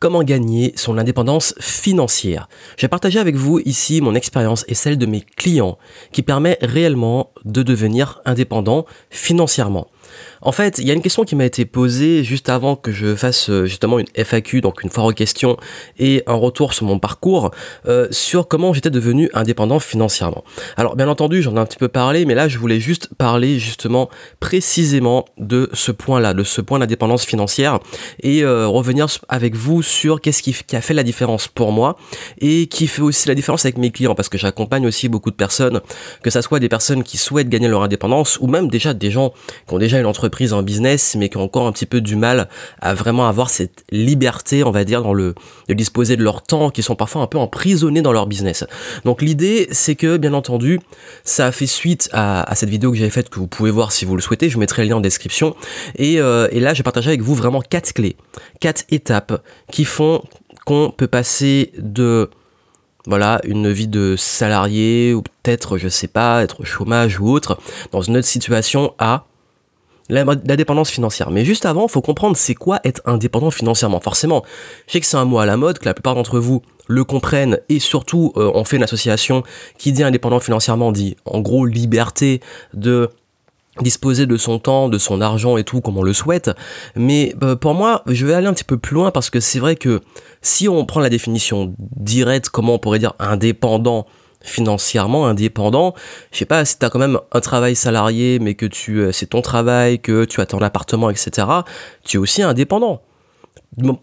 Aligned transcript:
Comment 0.00 0.22
gagner 0.22 0.72
son 0.76 0.96
indépendance 0.96 1.56
financière 1.58 2.48
J'ai 2.76 2.86
partagé 2.86 3.18
avec 3.18 3.34
vous 3.34 3.58
ici 3.64 4.00
mon 4.00 4.14
expérience 4.14 4.64
et 4.68 4.74
celle 4.74 4.96
de 4.96 5.06
mes 5.06 5.22
clients 5.22 5.76
qui 6.12 6.22
permet 6.22 6.56
réellement 6.60 7.32
de 7.44 7.64
devenir 7.64 8.20
indépendant 8.24 8.86
financièrement. 9.10 9.88
En 10.42 10.52
fait, 10.52 10.78
il 10.78 10.86
y 10.86 10.90
a 10.90 10.94
une 10.94 11.02
question 11.02 11.24
qui 11.24 11.36
m'a 11.36 11.44
été 11.44 11.64
posée 11.64 12.24
juste 12.24 12.48
avant 12.48 12.76
que 12.76 12.92
je 12.92 13.14
fasse 13.14 13.50
euh, 13.50 13.66
justement 13.66 13.98
une 13.98 14.06
FAQ, 14.14 14.60
donc 14.60 14.82
une 14.82 14.90
foire 14.90 15.06
aux 15.06 15.12
questions, 15.12 15.56
et 15.98 16.22
un 16.26 16.34
retour 16.34 16.74
sur 16.74 16.86
mon 16.86 16.98
parcours, 16.98 17.50
euh, 17.86 18.08
sur 18.10 18.48
comment 18.48 18.72
j'étais 18.72 18.90
devenu 18.90 19.30
indépendant 19.34 19.78
financièrement. 19.78 20.44
Alors, 20.76 20.96
bien 20.96 21.08
entendu, 21.08 21.42
j'en 21.42 21.56
ai 21.56 21.58
un 21.58 21.66
petit 21.66 21.78
peu 21.78 21.88
parlé, 21.88 22.24
mais 22.24 22.34
là, 22.34 22.48
je 22.48 22.58
voulais 22.58 22.80
juste 22.80 23.10
parler 23.18 23.58
justement 23.58 24.08
précisément 24.40 25.24
de 25.38 25.68
ce 25.72 25.92
point-là, 25.92 26.34
de 26.34 26.44
ce 26.44 26.60
point 26.60 26.78
d'indépendance 26.78 27.24
financière, 27.24 27.80
et 28.22 28.44
euh, 28.44 28.66
revenir 28.66 29.06
avec 29.28 29.54
vous 29.54 29.82
sur 29.82 30.20
qu'est-ce 30.20 30.42
qui, 30.42 30.54
a 30.76 30.80
fait 30.80 30.94
la 30.94 31.02
différence 31.02 31.48
pour 31.48 31.72
moi, 31.72 31.96
et 32.40 32.66
qui 32.66 32.86
fait 32.86 33.02
aussi 33.02 33.28
la 33.28 33.34
différence 33.34 33.64
avec 33.64 33.78
mes 33.78 33.90
clients, 33.90 34.14
parce 34.14 34.28
que 34.28 34.38
j'accompagne 34.38 34.86
aussi 34.86 35.08
beaucoup 35.08 35.30
de 35.30 35.36
personnes, 35.36 35.80
que 36.22 36.30
ça 36.30 36.42
soit 36.42 36.60
des 36.60 36.68
personnes 36.68 37.02
qui 37.02 37.16
souhaitent 37.16 37.48
gagner 37.48 37.68
leur 37.68 37.82
indépendance, 37.82 38.38
ou 38.40 38.46
même 38.46 38.68
déjà 38.68 38.94
des 38.94 39.10
gens 39.10 39.32
qui 39.66 39.74
ont 39.74 39.78
déjà 39.78 39.97
une 40.00 40.06
entreprise 40.06 40.28
prise 40.28 40.52
en 40.52 40.62
business, 40.62 41.16
mais 41.18 41.28
qui 41.28 41.36
ont 41.36 41.42
encore 41.42 41.66
un 41.66 41.72
petit 41.72 41.86
peu 41.86 42.00
du 42.00 42.14
mal 42.14 42.48
à 42.80 42.94
vraiment 42.94 43.26
avoir 43.26 43.50
cette 43.50 43.84
liberté, 43.90 44.62
on 44.62 44.70
va 44.70 44.84
dire, 44.84 45.02
dans 45.02 45.14
le 45.14 45.34
de 45.68 45.74
disposer 45.74 46.16
de 46.16 46.22
leur 46.22 46.42
temps, 46.42 46.70
qui 46.70 46.82
sont 46.82 46.94
parfois 46.94 47.22
un 47.22 47.26
peu 47.26 47.38
emprisonnés 47.38 48.02
dans 48.02 48.12
leur 48.12 48.26
business. 48.26 48.64
Donc 49.04 49.22
l'idée, 49.22 49.68
c'est 49.72 49.94
que, 49.94 50.16
bien 50.16 50.32
entendu, 50.34 50.80
ça 51.24 51.46
a 51.46 51.52
fait 51.52 51.66
suite 51.66 52.08
à, 52.12 52.52
cette 52.54 52.68
vidéo 52.68 52.92
que 52.92 52.98
j'avais 52.98 53.10
faite, 53.10 53.30
que 53.30 53.40
vous 53.40 53.46
pouvez 53.46 53.70
voir 53.70 53.90
si 53.90 54.04
vous 54.04 54.14
le 54.14 54.22
souhaitez, 54.22 54.48
je 54.48 54.58
mettrai 54.58 54.82
le 54.82 54.90
lien 54.90 54.96
en 54.96 55.00
description. 55.00 55.56
Et, 55.96 56.20
euh, 56.20 56.48
et 56.52 56.60
là, 56.60 56.74
je 56.74 56.82
partager 56.82 57.08
avec 57.08 57.20
vous 57.20 57.34
vraiment 57.34 57.60
quatre 57.60 57.92
clés, 57.92 58.16
quatre 58.60 58.84
étapes 58.90 59.42
qui 59.70 59.84
font 59.84 60.22
qu'on 60.64 60.90
peut 60.90 61.06
passer 61.06 61.72
de 61.78 62.30
voilà, 63.06 63.40
une 63.44 63.70
vie 63.70 63.88
de 63.88 64.16
salarié 64.16 65.14
ou 65.14 65.22
peut-être, 65.22 65.78
je 65.78 65.88
sais 65.88 66.08
pas, 66.08 66.42
être 66.42 66.60
au 66.60 66.64
chômage 66.64 67.20
ou 67.20 67.30
autre, 67.30 67.58
dans 67.90 68.02
une 68.02 68.18
autre 68.18 68.26
situation 68.26 68.94
à 68.98 69.24
la, 70.08 70.24
dépendance 70.56 70.90
financière. 70.90 71.30
Mais 71.30 71.44
juste 71.44 71.66
avant, 71.66 71.88
faut 71.88 72.00
comprendre 72.00 72.36
c'est 72.36 72.54
quoi 72.54 72.80
être 72.84 73.02
indépendant 73.04 73.50
financièrement. 73.50 74.00
Forcément, 74.00 74.44
je 74.86 74.92
sais 74.92 75.00
que 75.00 75.06
c'est 75.06 75.16
un 75.16 75.24
mot 75.24 75.38
à 75.38 75.46
la 75.46 75.56
mode, 75.56 75.78
que 75.78 75.84
la 75.84 75.94
plupart 75.94 76.14
d'entre 76.14 76.38
vous 76.38 76.62
le 76.86 77.04
comprennent 77.04 77.58
et 77.68 77.80
surtout 77.80 78.32
euh, 78.36 78.50
on 78.54 78.64
fait 78.64 78.76
une 78.76 78.82
association 78.82 79.42
qui 79.76 79.92
dit 79.92 80.02
indépendant 80.02 80.40
financièrement 80.40 80.90
dit 80.90 81.16
en 81.26 81.40
gros 81.40 81.66
liberté 81.66 82.40
de 82.72 83.10
disposer 83.82 84.26
de 84.26 84.36
son 84.36 84.58
temps, 84.58 84.88
de 84.88 84.98
son 84.98 85.20
argent 85.20 85.56
et 85.56 85.64
tout 85.64 85.80
comme 85.80 85.98
on 85.98 86.02
le 86.02 86.12
souhaite. 86.12 86.50
Mais 86.96 87.34
euh, 87.42 87.56
pour 87.56 87.74
moi, 87.74 88.02
je 88.06 88.26
vais 88.26 88.34
aller 88.34 88.46
un 88.46 88.54
petit 88.54 88.64
peu 88.64 88.78
plus 88.78 88.94
loin 88.94 89.10
parce 89.10 89.30
que 89.30 89.40
c'est 89.40 89.60
vrai 89.60 89.76
que 89.76 90.00
si 90.42 90.68
on 90.68 90.84
prend 90.84 91.00
la 91.00 91.10
définition 91.10 91.74
directe, 91.78 92.48
comment 92.48 92.74
on 92.74 92.78
pourrait 92.78 92.98
dire 92.98 93.14
indépendant 93.18 94.06
financièrement 94.40 95.26
indépendant. 95.26 95.94
Je 96.32 96.38
sais 96.38 96.44
pas 96.44 96.64
si 96.64 96.78
tu 96.78 96.84
as 96.84 96.90
quand 96.90 96.98
même 96.98 97.18
un 97.32 97.40
travail 97.40 97.74
salarié, 97.74 98.38
mais 98.38 98.54
que 98.54 98.66
tu 98.66 99.00
euh, 99.00 99.12
c'est 99.12 99.26
ton 99.26 99.42
travail, 99.42 100.00
que 100.00 100.24
tu 100.24 100.40
as 100.40 100.46
ton 100.46 100.60
appartement, 100.60 101.10
etc. 101.10 101.46
Tu 102.04 102.16
es 102.16 102.20
aussi 102.20 102.42
indépendant. 102.42 103.02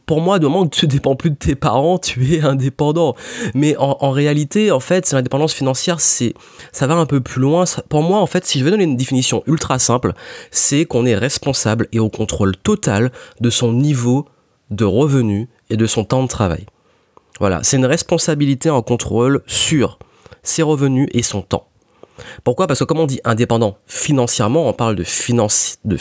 Pour 0.05 0.21
moi, 0.21 0.37
du 0.37 0.45
moment 0.45 0.67
que 0.67 0.75
tu 0.75 0.87
dépends 0.87 1.15
plus 1.15 1.31
de 1.31 1.35
tes 1.35 1.55
parents, 1.55 1.97
tu 1.97 2.35
es 2.35 2.41
indépendant. 2.41 3.15
Mais 3.53 3.75
en, 3.77 4.11
réalité, 4.11 4.71
en 4.71 4.79
fait, 4.79 5.11
l'indépendance 5.11 5.53
financière, 5.53 5.99
c'est, 5.99 6.33
ça 6.71 6.87
va 6.87 6.95
un 6.95 7.05
peu 7.05 7.21
plus 7.21 7.41
loin. 7.41 7.63
pour 7.89 8.03
moi, 8.03 8.19
en 8.19 8.27
fait, 8.27 8.45
si 8.45 8.59
je 8.59 8.63
veux 8.63 8.71
donner 8.71 8.83
une 8.83 8.97
définition 8.97 9.43
ultra 9.47 9.79
simple, 9.79 10.13
c'est 10.51 10.85
qu'on 10.85 11.05
est 11.05 11.15
responsable 11.15 11.87
et 11.91 11.99
au 11.99 12.09
contrôle 12.09 12.55
total 12.57 13.11
de 13.41 13.49
son 13.49 13.73
niveau 13.73 14.27
de 14.71 14.85
revenu 14.85 15.49
et 15.69 15.77
de 15.77 15.85
son 15.85 16.03
temps 16.03 16.23
de 16.23 16.27
travail. 16.27 16.65
Voilà, 17.39 17.61
c'est 17.63 17.77
une 17.77 17.85
responsabilité 17.85 18.69
en 18.69 18.81
contrôle 18.81 19.41
sur 19.45 19.99
ses 20.45 20.63
revenus 20.63 21.07
et 21.11 21.21
son 21.21 21.41
temps. 21.41 21.67
Pourquoi? 22.43 22.67
Parce 22.67 22.79
que 22.79 22.85
comme 22.85 22.99
on 22.99 23.05
dit 23.05 23.19
indépendant 23.23 23.77
financièrement, 23.87 24.67
on 24.67 24.73
parle 24.73 24.95
de 24.95 25.03
finance, 25.03 25.77
de 25.83 25.97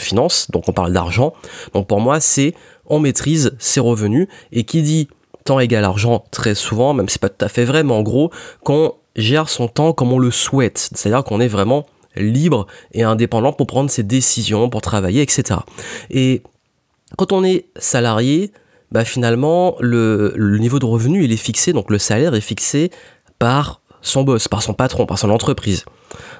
donc 0.51 0.69
on 0.69 0.71
parle 0.71 0.93
d'argent. 0.93 1.33
Donc 1.73 1.87
pour 1.87 1.99
moi, 1.99 2.19
c'est 2.19 2.53
on 2.85 2.99
maîtrise 2.99 3.53
ses 3.59 3.79
revenus 3.79 4.27
et 4.51 4.63
qui 4.63 4.81
dit 4.81 5.07
temps 5.43 5.59
égal 5.59 5.83
argent 5.83 6.23
très 6.31 6.55
souvent, 6.55 6.93
même 6.93 7.07
si 7.07 7.13
c'est 7.13 7.21
pas 7.21 7.29
tout 7.29 7.43
à 7.45 7.49
fait 7.49 7.65
vrai, 7.65 7.83
mais 7.83 7.93
en 7.93 8.01
gros, 8.01 8.31
qu'on 8.63 8.93
gère 9.15 9.49
son 9.49 9.67
temps 9.67 9.93
comme 9.93 10.11
on 10.11 10.19
le 10.19 10.31
souhaite, 10.31 10.89
c'est-à-dire 10.93 11.23
qu'on 11.23 11.39
est 11.39 11.47
vraiment 11.47 11.85
libre 12.15 12.65
et 12.93 13.03
indépendant 13.03 13.53
pour 13.53 13.67
prendre 13.67 13.89
ses 13.89 14.03
décisions, 14.03 14.69
pour 14.69 14.81
travailler, 14.81 15.21
etc. 15.21 15.59
Et 16.09 16.41
quand 17.17 17.31
on 17.31 17.43
est 17.43 17.65
salarié, 17.77 18.51
bah 18.91 19.05
finalement 19.05 19.75
le, 19.79 20.33
le 20.35 20.57
niveau 20.57 20.79
de 20.79 20.85
revenu 20.85 21.23
il 21.23 21.31
est 21.31 21.37
fixé, 21.37 21.73
donc 21.73 21.91
le 21.91 21.99
salaire 21.99 22.33
est 22.35 22.41
fixé 22.41 22.91
par 23.37 23.81
son 24.05 24.23
boss, 24.23 24.47
par 24.47 24.61
son 24.61 24.73
patron, 24.73 25.05
par 25.05 25.19
son 25.19 25.29
entreprise. 25.29 25.85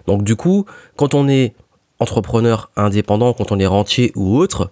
Donc 0.08 0.24
du 0.24 0.36
coup, 0.36 0.66
quand 0.96 1.14
on 1.14 1.28
est 1.28 1.56
entrepreneur 2.00 2.72
indépendant, 2.76 3.34
quand 3.34 3.52
on 3.52 3.59
est 3.59 3.66
rentier 3.66 4.12
ou 4.16 4.38
autre, 4.38 4.70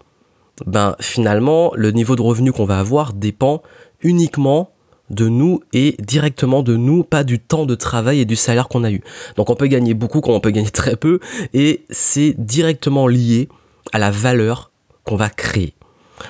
ben 0.66 0.96
finalement, 1.00 1.72
le 1.76 1.92
niveau 1.92 2.16
de 2.16 2.22
revenu 2.22 2.52
qu'on 2.52 2.66
va 2.66 2.80
avoir 2.80 3.14
dépend 3.14 3.62
uniquement 4.02 4.72
de 5.10 5.28
nous 5.28 5.62
et 5.74 5.96
directement 6.00 6.64
de 6.64 6.76
nous, 6.76 7.04
pas 7.04 7.24
du 7.24 7.40
temps 7.40 7.66
de 7.66 7.76
travail 7.76 8.20
et 8.20 8.26
du 8.26 8.36
salaire 8.36 8.68
qu'on 8.68 8.84
a 8.84 8.92
eu. 8.92 9.02
Donc 9.36 9.50
on 9.50 9.56
peut 9.56 9.68
gagner 9.68 9.94
beaucoup 9.94 10.22
comme 10.22 10.34
on 10.34 10.40
peut 10.40 10.52
gagner 10.52 10.70
très 10.72 10.96
peu 10.96 11.20
et 11.54 11.86
c'est 11.90 12.36
directement 12.38 13.08
lié 13.08 13.50
à 13.92 14.00
la 14.00 14.12
valeur 14.12 14.72
qu'on 15.04 15.16
va 15.16 15.30
créer. 15.30 15.74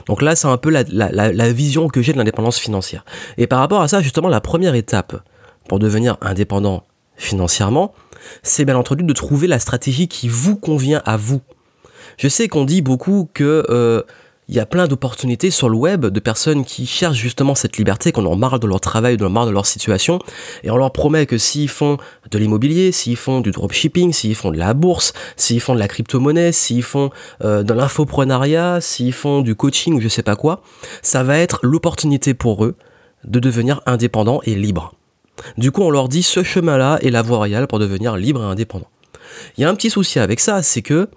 Donc 0.07 0.21
là, 0.21 0.35
c'est 0.35 0.47
un 0.47 0.57
peu 0.57 0.69
la, 0.69 0.83
la 0.89 1.53
vision 1.53 1.87
que 1.87 2.01
j'ai 2.01 2.13
de 2.13 2.17
l'indépendance 2.17 2.57
financière. 2.57 3.05
Et 3.37 3.45
par 3.45 3.59
rapport 3.59 3.81
à 3.81 3.87
ça, 3.87 4.01
justement, 4.01 4.29
la 4.29 4.41
première 4.41 4.73
étape 4.73 5.21
pour 5.73 5.79
devenir 5.79 6.17
indépendant 6.21 6.83
financièrement, 7.15 7.95
c'est 8.43 8.63
bien 8.63 8.77
entendu 8.77 9.03
de 9.03 9.11
trouver 9.11 9.47
la 9.47 9.57
stratégie 9.57 10.07
qui 10.07 10.27
vous 10.27 10.55
convient 10.55 11.01
à 11.03 11.17
vous. 11.17 11.41
Je 12.17 12.27
sais 12.27 12.47
qu'on 12.47 12.63
dit 12.63 12.83
beaucoup 12.83 13.27
que 13.33 13.65
euh, 13.71 14.03
il 14.47 14.53
y 14.53 14.59
a 14.59 14.67
plein 14.67 14.85
d'opportunités 14.85 15.49
sur 15.49 15.69
le 15.69 15.75
web 15.75 16.05
de 16.05 16.19
personnes 16.19 16.63
qui 16.63 16.85
cherchent 16.85 17.17
justement 17.17 17.55
cette 17.55 17.77
liberté, 17.77 18.11
qu'on 18.11 18.27
en 18.27 18.35
marre 18.35 18.59
de 18.59 18.67
leur 18.67 18.81
travail, 18.81 19.17
de 19.17 19.25
marre 19.25 19.47
de 19.47 19.51
leur 19.51 19.65
situation, 19.65 20.19
et 20.63 20.69
on 20.69 20.77
leur 20.77 20.93
promet 20.93 21.25
que 21.25 21.39
s'ils 21.39 21.69
font 21.69 21.97
de 22.29 22.37
l'immobilier, 22.37 22.91
s'ils 22.91 23.17
font 23.17 23.41
du 23.41 23.49
dropshipping, 23.49 24.13
s'ils 24.13 24.35
font 24.35 24.51
de 24.51 24.59
la 24.59 24.75
bourse, 24.75 25.13
s'ils 25.37 25.59
font 25.59 25.73
de 25.73 25.79
la 25.79 25.87
crypto-monnaie, 25.87 26.51
s'ils 26.51 26.83
font 26.83 27.09
euh, 27.43 27.63
de 27.63 27.73
l'infoprenariat, 27.73 28.79
s'ils 28.79 29.11
font 29.11 29.41
du 29.41 29.55
coaching 29.55 29.95
ou 29.95 30.01
je 30.01 30.07
sais 30.07 30.21
pas 30.21 30.35
quoi, 30.35 30.61
ça 31.01 31.23
va 31.23 31.39
être 31.39 31.61
l'opportunité 31.63 32.35
pour 32.35 32.63
eux 32.63 32.75
de 33.23 33.39
devenir 33.39 33.81
indépendants 33.87 34.41
et 34.43 34.53
libres. 34.53 34.93
Du 35.57 35.71
coup, 35.71 35.81
on 35.81 35.89
leur 35.89 36.09
dit 36.09 36.23
ce 36.23 36.43
chemin-là 36.43 36.99
est 37.01 37.09
la 37.09 37.21
voie 37.21 37.37
royale 37.37 37.67
pour 37.67 37.79
devenir 37.79 38.15
libre 38.15 38.41
et 38.41 38.45
indépendant. 38.45 38.89
Il 39.57 39.61
y 39.61 39.65
a 39.65 39.69
un 39.69 39.75
petit 39.75 39.89
souci 39.89 40.19
avec 40.19 40.39
ça, 40.39 40.61
c'est 40.61 40.81
que 40.81 41.09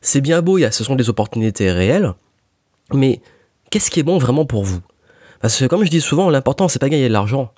c'est 0.00 0.20
bien 0.20 0.42
beau, 0.42 0.58
ce 0.58 0.84
sont 0.84 0.96
des 0.96 1.08
opportunités 1.08 1.72
réelles, 1.72 2.12
mais 2.92 3.20
qu'est-ce 3.70 3.90
qui 3.90 4.00
est 4.00 4.04
bon 4.04 4.18
vraiment 4.18 4.44
pour 4.44 4.64
vous? 4.64 4.80
Parce 5.40 5.58
que 5.58 5.64
comme 5.64 5.84
je 5.84 5.90
dis 5.90 6.00
souvent, 6.00 6.28
l'important 6.30 6.68
c'est 6.68 6.78
pas 6.78 6.88
gagner 6.90 7.08
de 7.08 7.12
l'argent, 7.12 7.52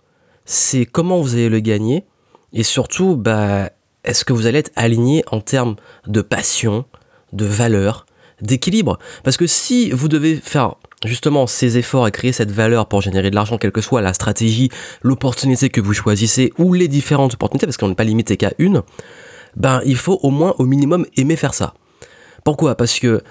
c'est 0.44 0.86
comment 0.86 1.20
vous 1.20 1.34
allez 1.34 1.48
le 1.48 1.60
gagner 1.60 2.04
et 2.52 2.62
surtout, 2.62 3.16
bah, 3.16 3.70
est-ce 4.04 4.24
que 4.24 4.32
vous 4.32 4.46
allez 4.46 4.60
être 4.60 4.72
aligné 4.76 5.24
en 5.30 5.40
termes 5.40 5.76
de 6.06 6.22
passion, 6.22 6.84
de 7.32 7.44
valeur, 7.44 8.06
d'équilibre? 8.40 8.98
Parce 9.24 9.36
que 9.36 9.46
si 9.46 9.90
vous 9.90 10.08
devez 10.08 10.36
faire 10.36 10.76
justement 11.04 11.46
ces 11.46 11.78
efforts 11.78 12.08
et 12.08 12.10
créer 12.10 12.32
cette 12.32 12.50
valeur 12.50 12.86
pour 12.86 13.02
générer 13.02 13.30
de 13.30 13.34
l'argent, 13.34 13.58
quelle 13.58 13.72
que 13.72 13.80
soit 13.80 14.00
la 14.00 14.14
stratégie, 14.14 14.70
l'opportunité 15.02 15.68
que 15.68 15.80
vous 15.80 15.92
choisissez 15.92 16.52
ou 16.58 16.72
les 16.72 16.88
différentes 16.88 17.34
opportunités, 17.34 17.66
parce 17.66 17.76
qu'on 17.76 17.88
n'est 17.88 17.94
pas 17.94 18.04
limité 18.04 18.36
qu'à 18.36 18.52
une, 18.58 18.82
ben 19.56 19.80
il 19.84 19.96
faut 19.96 20.18
au 20.22 20.30
moins 20.30 20.54
au 20.58 20.64
minimum 20.64 21.06
aimer 21.16 21.36
faire 21.36 21.54
ça. 21.54 21.74
Pourquoi? 22.44 22.76
Parce 22.76 22.98
que 22.98 23.22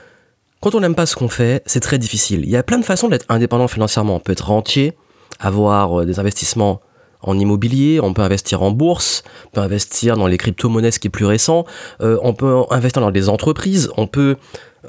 quand 0.61 0.75
on 0.75 0.79
n'aime 0.79 0.95
pas 0.95 1.05
ce 1.05 1.15
qu'on 1.15 1.29
fait, 1.29 1.63
c'est 1.65 1.79
très 1.79 1.97
difficile. 1.97 2.41
Il 2.43 2.49
y 2.49 2.57
a 2.57 2.63
plein 2.63 2.79
de 2.79 2.85
façons 2.85 3.07
d'être 3.07 3.25
indépendant 3.29 3.67
financièrement. 3.67 4.15
On 4.15 4.19
peut 4.19 4.31
être 4.31 4.47
rentier, 4.47 4.93
avoir 5.39 6.01
euh, 6.01 6.05
des 6.05 6.19
investissements 6.19 6.81
en 7.21 7.39
immobilier, 7.39 7.99
on 8.01 8.13
peut 8.13 8.21
investir 8.21 8.61
en 8.61 8.71
bourse, 8.71 9.23
on 9.47 9.49
peut 9.51 9.61
investir 9.61 10.15
dans 10.15 10.27
les 10.27 10.37
crypto-monnaies, 10.37 10.91
ce 10.91 10.99
qui 10.99 11.07
est 11.07 11.11
plus 11.11 11.25
récent, 11.25 11.65
euh, 12.01 12.19
on 12.21 12.33
peut 12.33 12.63
investir 12.69 13.01
dans 13.01 13.11
des 13.11 13.29
entreprises, 13.29 13.89
on 13.97 14.05
peut 14.05 14.37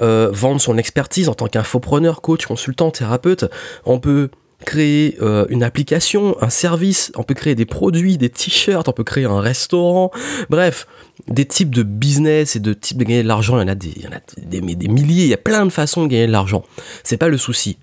euh, 0.01 0.29
vendre 0.31 0.61
son 0.61 0.77
expertise 0.77 1.29
en 1.29 1.33
tant 1.33 1.47
qu'infopreneur, 1.47 2.21
coach, 2.21 2.45
consultant, 2.45 2.91
thérapeute. 2.91 3.45
On 3.85 3.99
peut 3.99 4.29
créer 4.65 5.17
euh, 5.21 5.45
une 5.49 5.63
application, 5.63 6.35
un 6.41 6.49
service, 6.49 7.11
on 7.15 7.23
peut 7.23 7.35
créer 7.35 7.55
des 7.55 7.65
produits, 7.65 8.17
des 8.17 8.29
t-shirts, 8.29 8.87
on 8.87 8.91
peut 8.91 9.03
créer 9.03 9.25
un 9.25 9.39
restaurant, 9.39 10.11
bref, 10.49 10.87
des 11.27 11.45
types 11.45 11.73
de 11.73 11.83
business 11.83 12.55
et 12.55 12.59
de 12.59 12.73
types 12.73 12.97
de 12.97 13.03
gagner 13.03 13.23
de 13.23 13.27
l'argent, 13.27 13.59
il 13.59 13.61
y 13.61 13.69
en 13.69 13.71
a 13.71 13.75
des, 13.75 14.61
milliers, 14.61 15.23
il 15.23 15.29
y 15.29 15.33
a 15.33 15.37
plein 15.37 15.65
de 15.65 15.71
façons 15.71 16.03
de 16.03 16.07
gagner 16.07 16.27
de 16.27 16.31
l'argent. 16.31 16.63
C'est 17.03 17.17
pas 17.17 17.29
le 17.29 17.37
souci. 17.37 17.77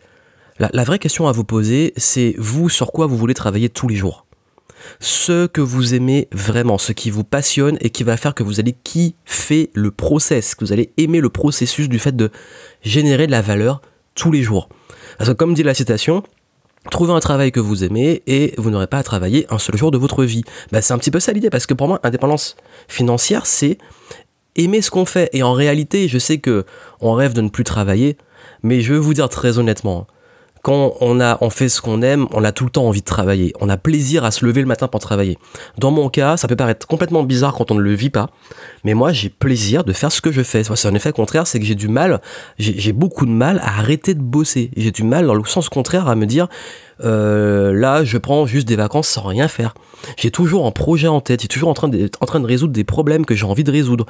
La, 0.58 0.69
la 0.72 0.84
vraie 0.84 0.99
question 0.99 1.28
à 1.28 1.32
vous 1.32 1.44
poser, 1.44 1.93
c'est 1.96 2.34
vous 2.38 2.69
sur 2.69 2.93
quoi 2.93 3.06
vous 3.06 3.17
voulez 3.17 3.34
travailler 3.34 3.69
tous 3.69 3.88
les 3.88 3.96
jours? 3.96 4.26
Ce 5.00 5.46
que 5.46 5.60
vous 5.60 5.94
aimez 5.94 6.28
vraiment, 6.32 6.78
ce 6.78 6.92
qui 6.92 7.10
vous 7.10 7.25
passionne 7.25 7.78
et 7.81 7.90
qui 7.90 8.04
va 8.04 8.16
faire 8.16 8.34
que 8.34 8.42
vous 8.42 8.60
allez 8.60 8.75
kiffer 8.84 9.70
le 9.75 9.90
process, 9.90 10.54
que 10.54 10.64
vous 10.64 10.72
allez 10.72 10.92
aimer 10.96 11.20
le 11.20 11.28
processus 11.28 11.88
du 11.88 11.98
fait 11.98 12.16
de 12.16 12.31
générer 12.82 13.26
de 13.26 13.32
la 13.32 13.42
valeur 13.42 13.82
tous 14.14 14.32
les 14.32 14.42
jours. 14.42 14.69
Parce 15.19 15.31
que 15.31 15.34
comme 15.34 15.54
dit 15.54 15.62
la 15.62 15.75
citation, 15.75 16.22
Trouver 16.90 17.14
un 17.14 17.20
travail 17.20 17.50
que 17.50 17.60
vous 17.60 17.82
aimez 17.82 18.22
et 18.26 18.52
vous 18.58 18.70
n'aurez 18.70 18.86
pas 18.86 18.98
à 18.98 19.02
travailler 19.02 19.46
un 19.48 19.58
seul 19.58 19.76
jour 19.76 19.90
de 19.90 19.96
votre 19.96 20.22
vie. 20.25 20.44
Bah, 20.70 20.82
c'est 20.82 20.92
un 20.92 20.98
petit 20.98 21.10
peu 21.10 21.19
ça 21.19 21.32
l'idée, 21.32 21.48
parce 21.48 21.66
que 21.66 21.72
pour 21.72 21.88
moi, 21.88 21.98
indépendance 22.02 22.56
financière, 22.88 23.46
c'est 23.46 23.78
aimer 24.54 24.82
ce 24.82 24.90
qu'on 24.90 25.06
fait. 25.06 25.31
Et 25.32 25.42
en 25.42 25.54
réalité, 25.54 26.08
je 26.08 26.19
sais 26.19 26.38
que 26.38 26.64
on 27.00 27.14
rêve 27.14 27.32
de 27.32 27.40
ne 27.40 27.48
plus 27.48 27.64
travailler, 27.64 28.19
mais 28.62 28.82
je 28.82 28.92
vais 28.92 28.98
vous 28.98 29.14
dire 29.14 29.31
très 29.31 29.58
honnêtement, 29.58 30.06
quand 30.64 30.94
on, 31.02 31.20
a, 31.20 31.37
on 31.43 31.50
fait 31.50 31.69
ce 31.69 31.82
qu'on 31.82 32.00
aime, 32.00 32.26
on 32.32 32.43
a 32.43 32.50
tout 32.50 32.64
le 32.64 32.70
temps 32.70 32.87
envie 32.87 33.02
de 33.02 33.05
travailler. 33.05 33.52
On 33.61 33.69
a 33.69 33.76
plaisir 33.76 34.25
à 34.25 34.31
se 34.31 34.46
lever 34.46 34.62
le 34.62 34.66
matin 34.66 34.88
pour 34.88 34.99
travailler. 34.99 35.37
Dans 35.76 35.90
mon 35.90 36.08
cas, 36.08 36.38
ça 36.38 36.49
peut 36.49 36.56
paraître 36.56 36.87
complètement 36.87 37.22
bizarre 37.22 37.52
quand 37.52 37.70
on 37.70 37.75
ne 37.75 37.82
le 37.82 37.93
vit 37.93 38.08
pas, 38.08 38.31
mais 38.82 38.94
moi 38.94 39.12
j'ai 39.12 39.28
plaisir 39.28 39.84
de 39.84 39.93
faire 39.93 40.11
ce 40.11 40.22
que 40.22 40.32
je 40.32 40.43
fais. 40.43 40.64
C'est 40.64 40.88
un 40.88 40.94
effet 40.94 41.12
contraire, 41.12 41.46
c'est 41.46 41.61
que 41.61 41.66
j'ai 41.66 41.75
du 41.75 41.88
mal, 41.88 42.22
j'ai 42.58 42.93
beaucoup 42.94 43.26
de 43.26 43.31
mal 43.31 43.58
à 43.58 43.78
arrêter 43.78 44.14
de 44.14 44.22
bosser. 44.22 44.70
J'ai 44.75 44.90
du 44.90 45.02
mal 45.02 45.26
dans 45.26 45.34
le 45.34 45.44
sens 45.44 45.69
contraire 45.69 46.08
à 46.08 46.14
me 46.14 46.25
dire, 46.25 46.49
euh, 47.02 47.73
là, 47.73 48.05
je 48.05 48.19
prends 48.19 48.46
juste 48.46 48.69
des 48.69 48.76
vacances 48.76 49.08
sans 49.08 49.23
rien 49.23 49.49
faire. 49.49 49.75
J'ai 50.17 50.31
toujours 50.31 50.67
un 50.67 50.70
projet 50.70 51.08
en 51.08 51.20
tête, 51.20 51.43
j'ai 51.43 51.49
toujours 51.49 51.70
en 51.70 51.75
train, 51.75 51.88
de, 51.88 52.46
résoudre 52.46 52.73
des 52.73 52.85
problèmes 52.85 53.25
que 53.25 53.35
j'ai 53.35 53.46
envie 53.46 53.64
de 53.64 53.73
résoudre. 53.73 54.06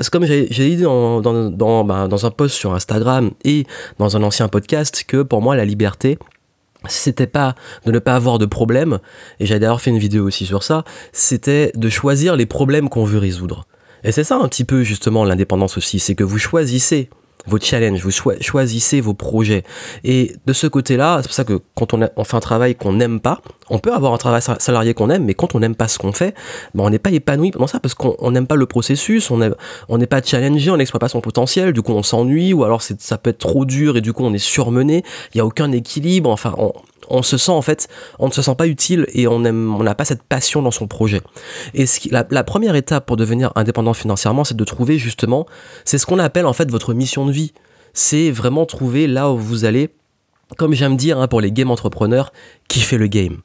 c'est 0.00 0.10
comme 0.10 0.24
j'ai 0.24 0.46
dit 0.48 0.82
dans, 0.82 1.84
bah, 1.84 2.08
dans 2.08 2.26
un 2.26 2.30
post 2.30 2.54
sur 2.54 2.74
Instagram 2.74 3.30
et 3.44 3.64
dans 3.98 4.16
un 4.16 4.22
ancien 4.22 4.48
podcast 4.48 5.04
que 5.06 5.22
pour 5.22 5.42
moi, 5.42 5.56
la 5.56 5.64
liberté, 5.64 6.18
c'était 6.86 7.26
pas 7.26 7.54
de 7.86 7.92
ne 7.92 7.98
pas 7.98 8.14
avoir 8.14 8.38
de 8.38 8.46
problème, 8.46 8.98
et 9.40 9.46
j'ai 9.46 9.58
d'ailleurs 9.58 9.80
fait 9.80 9.90
une 9.90 9.98
vidéo 9.98 10.26
aussi 10.26 10.46
sur 10.46 10.62
ça, 10.62 10.84
c'était 11.12 11.72
de 11.74 11.88
choisir 11.88 12.36
les 12.36 12.46
problèmes 12.46 12.88
qu'on 12.88 13.04
veut 13.04 13.18
résoudre. 13.18 13.66
Et 14.04 14.12
c'est 14.12 14.24
ça 14.24 14.36
un 14.36 14.48
petit 14.48 14.64
peu 14.64 14.84
justement 14.84 15.24
l'indépendance 15.24 15.76
aussi, 15.76 15.98
c'est 15.98 16.14
que 16.14 16.24
vous 16.24 16.38
choisissez 16.38 17.10
vos 17.48 17.58
challenges, 17.58 18.02
vous 18.02 18.10
choisissez 18.40 19.00
vos 19.00 19.14
projets. 19.14 19.64
Et 20.04 20.36
de 20.46 20.52
ce 20.52 20.66
côté-là, 20.66 21.18
c'est 21.22 21.28
pour 21.28 21.34
ça 21.34 21.44
que 21.44 21.60
quand 21.74 21.94
on, 21.94 22.24
fait 22.24 22.36
un 22.36 22.40
travail 22.40 22.74
qu'on 22.74 22.92
n'aime 22.92 23.20
pas, 23.20 23.40
on 23.70 23.78
peut 23.78 23.92
avoir 23.92 24.12
un 24.12 24.18
travail 24.18 24.42
salarié 24.58 24.94
qu'on 24.94 25.10
aime, 25.10 25.24
mais 25.24 25.34
quand 25.34 25.54
on 25.54 25.60
n'aime 25.60 25.74
pas 25.74 25.88
ce 25.88 25.98
qu'on 25.98 26.12
fait, 26.12 26.34
ben 26.74 26.84
on 26.84 26.90
n'est 26.90 26.98
pas 26.98 27.10
épanoui 27.10 27.50
pendant 27.50 27.66
ça 27.66 27.80
parce 27.80 27.94
qu'on 27.94 28.30
n'aime 28.30 28.46
pas 28.46 28.56
le 28.56 28.66
processus, 28.66 29.30
on 29.30 29.38
n'est 29.38 30.06
pas 30.06 30.22
challengé, 30.22 30.70
on 30.70 30.76
n'exploite 30.76 31.00
pas 31.00 31.08
son 31.08 31.20
potentiel, 31.20 31.72
du 31.72 31.82
coup 31.82 31.92
on 31.92 32.02
s'ennuie, 32.02 32.52
ou 32.52 32.64
alors 32.64 32.82
ça 32.82 33.18
peut 33.18 33.30
être 33.30 33.38
trop 33.38 33.64
dur 33.64 33.96
et 33.96 34.00
du 34.00 34.12
coup 34.12 34.24
on 34.24 34.32
est 34.32 34.38
surmené, 34.38 35.02
il 35.34 35.38
n'y 35.38 35.40
a 35.40 35.46
aucun 35.46 35.72
équilibre, 35.72 36.30
enfin 36.30 36.54
on, 36.58 36.72
on 37.08 37.22
se 37.22 37.36
sent 37.36 37.52
en 37.52 37.62
fait, 37.62 37.88
on 38.18 38.28
ne 38.28 38.32
se 38.32 38.42
sent 38.42 38.54
pas 38.56 38.66
utile 38.66 39.06
et 39.12 39.26
on 39.26 39.44
on 39.44 39.82
n'a 39.82 39.94
pas 39.94 40.04
cette 40.04 40.22
passion 40.22 40.62
dans 40.62 40.70
son 40.70 40.86
projet. 40.86 41.20
Et 41.74 41.86
ce 41.86 42.12
la, 42.12 42.26
la, 42.30 42.44
première 42.44 42.74
étape 42.74 43.06
pour 43.06 43.16
devenir 43.16 43.52
indépendant 43.54 43.94
financièrement, 43.94 44.44
c'est 44.44 44.56
de 44.56 44.64
trouver 44.64 44.98
justement, 44.98 45.46
c'est 45.84 45.98
ce 45.98 46.06
qu'on 46.06 46.18
appelle 46.18 46.46
en 46.46 46.52
fait 46.52 46.70
votre 46.70 46.94
mission 46.94 47.26
de 47.26 47.32
vie. 47.32 47.52
C'est 47.94 48.30
vraiment 48.30 48.66
trouver 48.66 49.06
là 49.06 49.30
où 49.30 49.38
vous 49.38 49.64
allez, 49.64 49.90
comme 50.56 50.74
j'aime 50.74 50.96
dire 50.96 51.18
hein, 51.18 51.28
pour 51.28 51.40
les 51.40 51.52
game 51.52 51.70
entrepreneurs, 51.70 52.32
kiffer 52.68 52.98
le 52.98 53.06
game 53.06 53.38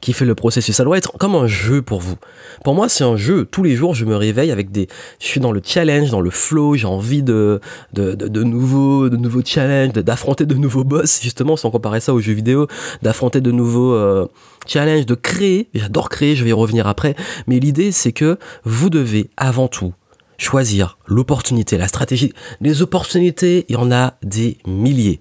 qui 0.00 0.12
fait 0.12 0.24
le 0.24 0.34
processus. 0.34 0.74
Ça 0.74 0.84
doit 0.84 0.98
être 0.98 1.16
comme 1.18 1.34
un 1.34 1.46
jeu 1.46 1.82
pour 1.82 2.00
vous. 2.00 2.16
Pour 2.64 2.74
moi, 2.74 2.88
c'est 2.88 3.04
un 3.04 3.16
jeu. 3.16 3.46
Tous 3.50 3.62
les 3.62 3.76
jours, 3.76 3.94
je 3.94 4.04
me 4.04 4.16
réveille 4.16 4.50
avec 4.50 4.70
des. 4.70 4.88
Je 5.20 5.26
suis 5.26 5.40
dans 5.40 5.52
le 5.52 5.60
challenge, 5.64 6.10
dans 6.10 6.20
le 6.20 6.30
flow. 6.30 6.74
J'ai 6.74 6.86
envie 6.86 7.22
de 7.22 7.60
de, 7.92 8.42
nouveaux 8.42 9.08
de 9.08 9.16
nouveaux 9.16 9.42
challenges, 9.44 9.92
d'affronter 9.92 10.46
de 10.46 10.54
nouveaux 10.54 10.84
boss. 10.84 11.20
Justement, 11.22 11.56
sans 11.56 11.70
comparer 11.70 12.00
ça 12.00 12.14
aux 12.14 12.20
jeux 12.20 12.32
vidéo, 12.32 12.66
d'affronter 13.02 13.40
de 13.40 13.50
nouveaux 13.50 13.94
euh, 13.94 14.26
challenges, 14.66 15.06
de 15.06 15.14
créer. 15.14 15.68
J'adore 15.74 16.08
créer. 16.08 16.36
Je 16.36 16.44
vais 16.44 16.50
y 16.50 16.54
revenir 16.54 16.86
après. 16.86 17.14
Mais 17.46 17.58
l'idée, 17.58 17.92
c'est 17.92 18.12
que 18.12 18.38
vous 18.64 18.90
devez 18.90 19.30
avant 19.36 19.68
tout 19.68 19.94
choisir 20.38 20.98
l'opportunité, 21.06 21.76
la 21.76 21.88
stratégie. 21.88 22.32
Les 22.60 22.80
opportunités, 22.80 23.66
il 23.68 23.72
y 23.74 23.76
en 23.76 23.90
a 23.90 24.14
des 24.22 24.58
milliers. 24.66 25.20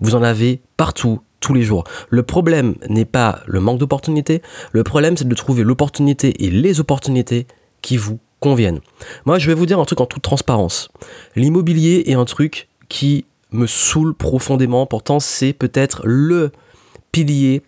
Vous 0.00 0.14
en 0.14 0.22
avez 0.22 0.62
partout 0.76 1.20
tous 1.44 1.52
les 1.52 1.62
jours. 1.62 1.84
Le 2.08 2.22
problème 2.22 2.74
n'est 2.88 3.04
pas 3.04 3.40
le 3.46 3.60
manque 3.60 3.78
d'opportunités, 3.78 4.40
le 4.72 4.82
problème 4.82 5.16
c'est 5.16 5.28
de 5.28 5.34
trouver 5.34 5.62
l'opportunité 5.62 6.44
et 6.44 6.50
les 6.50 6.80
opportunités 6.80 7.46
qui 7.82 7.98
vous 7.98 8.18
conviennent. 8.40 8.80
Moi 9.26 9.38
je 9.38 9.46
vais 9.46 9.54
vous 9.54 9.66
dire 9.66 9.78
un 9.78 9.84
truc 9.84 10.00
en 10.00 10.06
toute 10.06 10.22
transparence. 10.22 10.88
L'immobilier 11.36 12.04
est 12.06 12.14
un 12.14 12.24
truc 12.24 12.68
qui 12.88 13.26
me 13.50 13.66
saoule 13.66 14.14
profondément, 14.14 14.86
pourtant 14.86 15.20
c'est 15.20 15.52
peut-être 15.52 16.00
le 16.04 16.50
pilier 17.12 17.62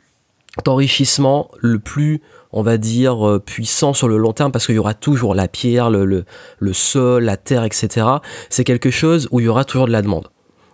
d'enrichissement 0.64 1.50
le 1.60 1.78
plus 1.78 2.22
on 2.52 2.62
va 2.62 2.78
dire 2.78 3.28
euh, 3.28 3.38
puissant 3.38 3.92
sur 3.92 4.08
le 4.08 4.16
long 4.16 4.32
terme 4.32 4.52
parce 4.52 4.64
qu'il 4.64 4.76
y 4.76 4.78
aura 4.78 4.94
toujours 4.94 5.34
la 5.34 5.48
pierre, 5.48 5.90
le, 5.90 6.06
le, 6.06 6.24
le 6.58 6.72
sol, 6.72 7.24
la 7.24 7.36
terre, 7.36 7.64
etc. 7.64 8.06
C'est 8.48 8.64
quelque 8.64 8.90
chose 8.90 9.28
où 9.30 9.40
il 9.40 9.44
y 9.44 9.48
aura 9.48 9.66
toujours 9.66 9.86
de 9.86 9.92
la 9.92 10.00
demande 10.00 10.28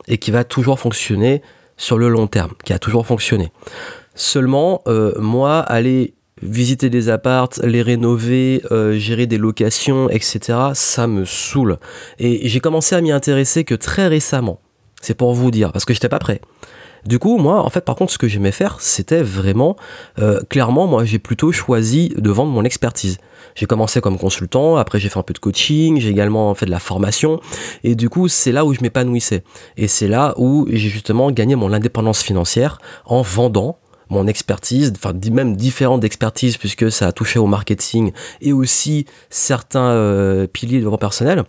et 0.06 0.18
qui 0.18 0.30
va 0.30 0.44
toujours 0.44 0.78
fonctionner 0.78 1.42
sur 1.76 1.98
le 1.98 2.08
long 2.08 2.26
terme, 2.26 2.52
qui 2.64 2.72
a 2.72 2.78
toujours 2.78 3.06
fonctionné. 3.06 3.50
Seulement, 4.14 4.82
euh, 4.86 5.12
moi, 5.18 5.60
aller 5.60 6.14
visiter 6.42 6.90
des 6.90 7.08
appartes, 7.08 7.60
les 7.62 7.82
rénover, 7.82 8.62
euh, 8.70 8.98
gérer 8.98 9.26
des 9.26 9.38
locations, 9.38 10.10
etc., 10.10 10.58
ça 10.74 11.06
me 11.06 11.24
saoule. 11.24 11.78
Et 12.18 12.48
j'ai 12.48 12.60
commencé 12.60 12.94
à 12.94 13.00
m'y 13.00 13.12
intéresser 13.12 13.64
que 13.64 13.74
très 13.74 14.08
récemment. 14.08 14.60
C'est 15.00 15.14
pour 15.14 15.34
vous 15.34 15.50
dire, 15.50 15.72
parce 15.72 15.84
que 15.84 15.94
j'étais 15.94 16.08
pas 16.08 16.18
prêt. 16.18 16.40
Du 17.06 17.18
coup, 17.18 17.36
moi, 17.38 17.60
en 17.64 17.70
fait, 17.70 17.84
par 17.84 17.96
contre, 17.96 18.12
ce 18.12 18.18
que 18.18 18.28
j'aimais 18.28 18.52
faire, 18.52 18.80
c'était 18.80 19.22
vraiment, 19.22 19.76
euh, 20.20 20.40
clairement, 20.48 20.86
moi, 20.86 21.04
j'ai 21.04 21.18
plutôt 21.18 21.50
choisi 21.50 22.12
de 22.16 22.30
vendre 22.30 22.52
mon 22.52 22.64
expertise. 22.64 23.18
J'ai 23.54 23.66
commencé 23.66 24.00
comme 24.00 24.18
consultant, 24.18 24.76
après 24.76 24.98
j'ai 24.98 25.08
fait 25.08 25.18
un 25.18 25.22
peu 25.22 25.34
de 25.34 25.38
coaching, 25.38 26.00
j'ai 26.00 26.10
également 26.10 26.54
fait 26.54 26.66
de 26.66 26.70
la 26.70 26.78
formation, 26.78 27.40
et 27.84 27.94
du 27.94 28.08
coup, 28.08 28.28
c'est 28.28 28.52
là 28.52 28.64
où 28.64 28.74
je 28.74 28.80
m'épanouissais. 28.80 29.44
Et 29.76 29.88
c'est 29.88 30.08
là 30.08 30.34
où 30.36 30.66
j'ai 30.70 30.88
justement 30.88 31.30
gagné 31.30 31.56
mon 31.56 31.72
indépendance 31.72 32.22
financière 32.22 32.78
en 33.04 33.22
vendant 33.22 33.78
mon 34.12 34.26
expertise, 34.26 34.92
enfin 34.94 35.12
même 35.32 35.56
différentes 35.56 36.04
expertises 36.04 36.58
puisque 36.58 36.92
ça 36.92 37.08
a 37.08 37.12
touché 37.12 37.38
au 37.38 37.46
marketing 37.46 38.12
et 38.42 38.52
aussi 38.52 39.06
certains 39.30 39.90
euh, 39.90 40.46
piliers 40.46 40.74
de 40.74 40.78
développement 40.80 40.98
personnel. 40.98 41.44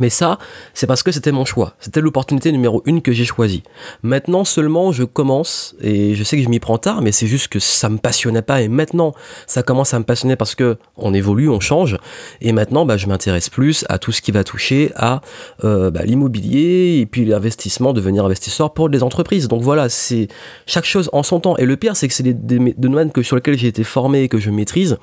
Mais 0.00 0.10
ça, 0.10 0.38
c'est 0.74 0.86
parce 0.86 1.02
que 1.02 1.12
c'était 1.12 1.32
mon 1.32 1.44
choix. 1.44 1.74
C'était 1.78 2.00
l'opportunité 2.00 2.52
numéro 2.52 2.82
une 2.86 3.02
que 3.02 3.12
j'ai 3.12 3.24
choisie. 3.24 3.62
Maintenant 4.02 4.44
seulement, 4.44 4.92
je 4.92 5.04
commence, 5.04 5.74
et 5.80 6.14
je 6.14 6.24
sais 6.24 6.36
que 6.36 6.42
je 6.42 6.48
m'y 6.48 6.60
prends 6.60 6.78
tard, 6.78 7.02
mais 7.02 7.12
c'est 7.12 7.26
juste 7.26 7.48
que 7.48 7.58
ça 7.58 7.88
me 7.88 7.98
passionnait 7.98 8.42
pas. 8.42 8.62
Et 8.62 8.68
maintenant, 8.68 9.14
ça 9.46 9.62
commence 9.62 9.94
à 9.94 9.98
me 9.98 10.04
passionner 10.04 10.36
parce 10.36 10.54
que 10.54 10.76
on 10.96 11.14
évolue, 11.14 11.48
on 11.48 11.60
change. 11.60 11.96
Et 12.40 12.52
maintenant, 12.52 12.86
bah, 12.86 12.96
je 12.96 13.06
m'intéresse 13.06 13.50
plus 13.50 13.84
à 13.88 13.98
tout 13.98 14.12
ce 14.12 14.22
qui 14.22 14.32
va 14.32 14.44
toucher 14.44 14.92
à 14.96 15.20
euh, 15.64 15.90
bah, 15.90 16.02
l'immobilier 16.04 16.98
et 17.00 17.06
puis 17.06 17.24
l'investissement, 17.24 17.92
devenir 17.92 18.24
investisseur 18.24 18.72
pour 18.72 18.88
des 18.88 19.02
entreprises. 19.02 19.48
Donc 19.48 19.62
voilà, 19.62 19.88
c'est 19.88 20.28
chaque 20.66 20.84
chose 20.84 21.10
en 21.12 21.22
son 21.22 21.40
temps. 21.40 21.56
Et 21.56 21.66
le 21.66 21.76
pire, 21.76 21.96
c'est 21.96 22.08
que 22.08 22.14
c'est 22.14 22.22
des, 22.22 22.74
domaines 22.78 23.12
que, 23.12 23.22
sur 23.22 23.36
lesquels 23.36 23.58
j'ai 23.58 23.68
été 23.68 23.84
formé 23.84 24.22
et 24.22 24.28
que 24.28 24.38
je 24.38 24.50
maîtrise. 24.50 24.96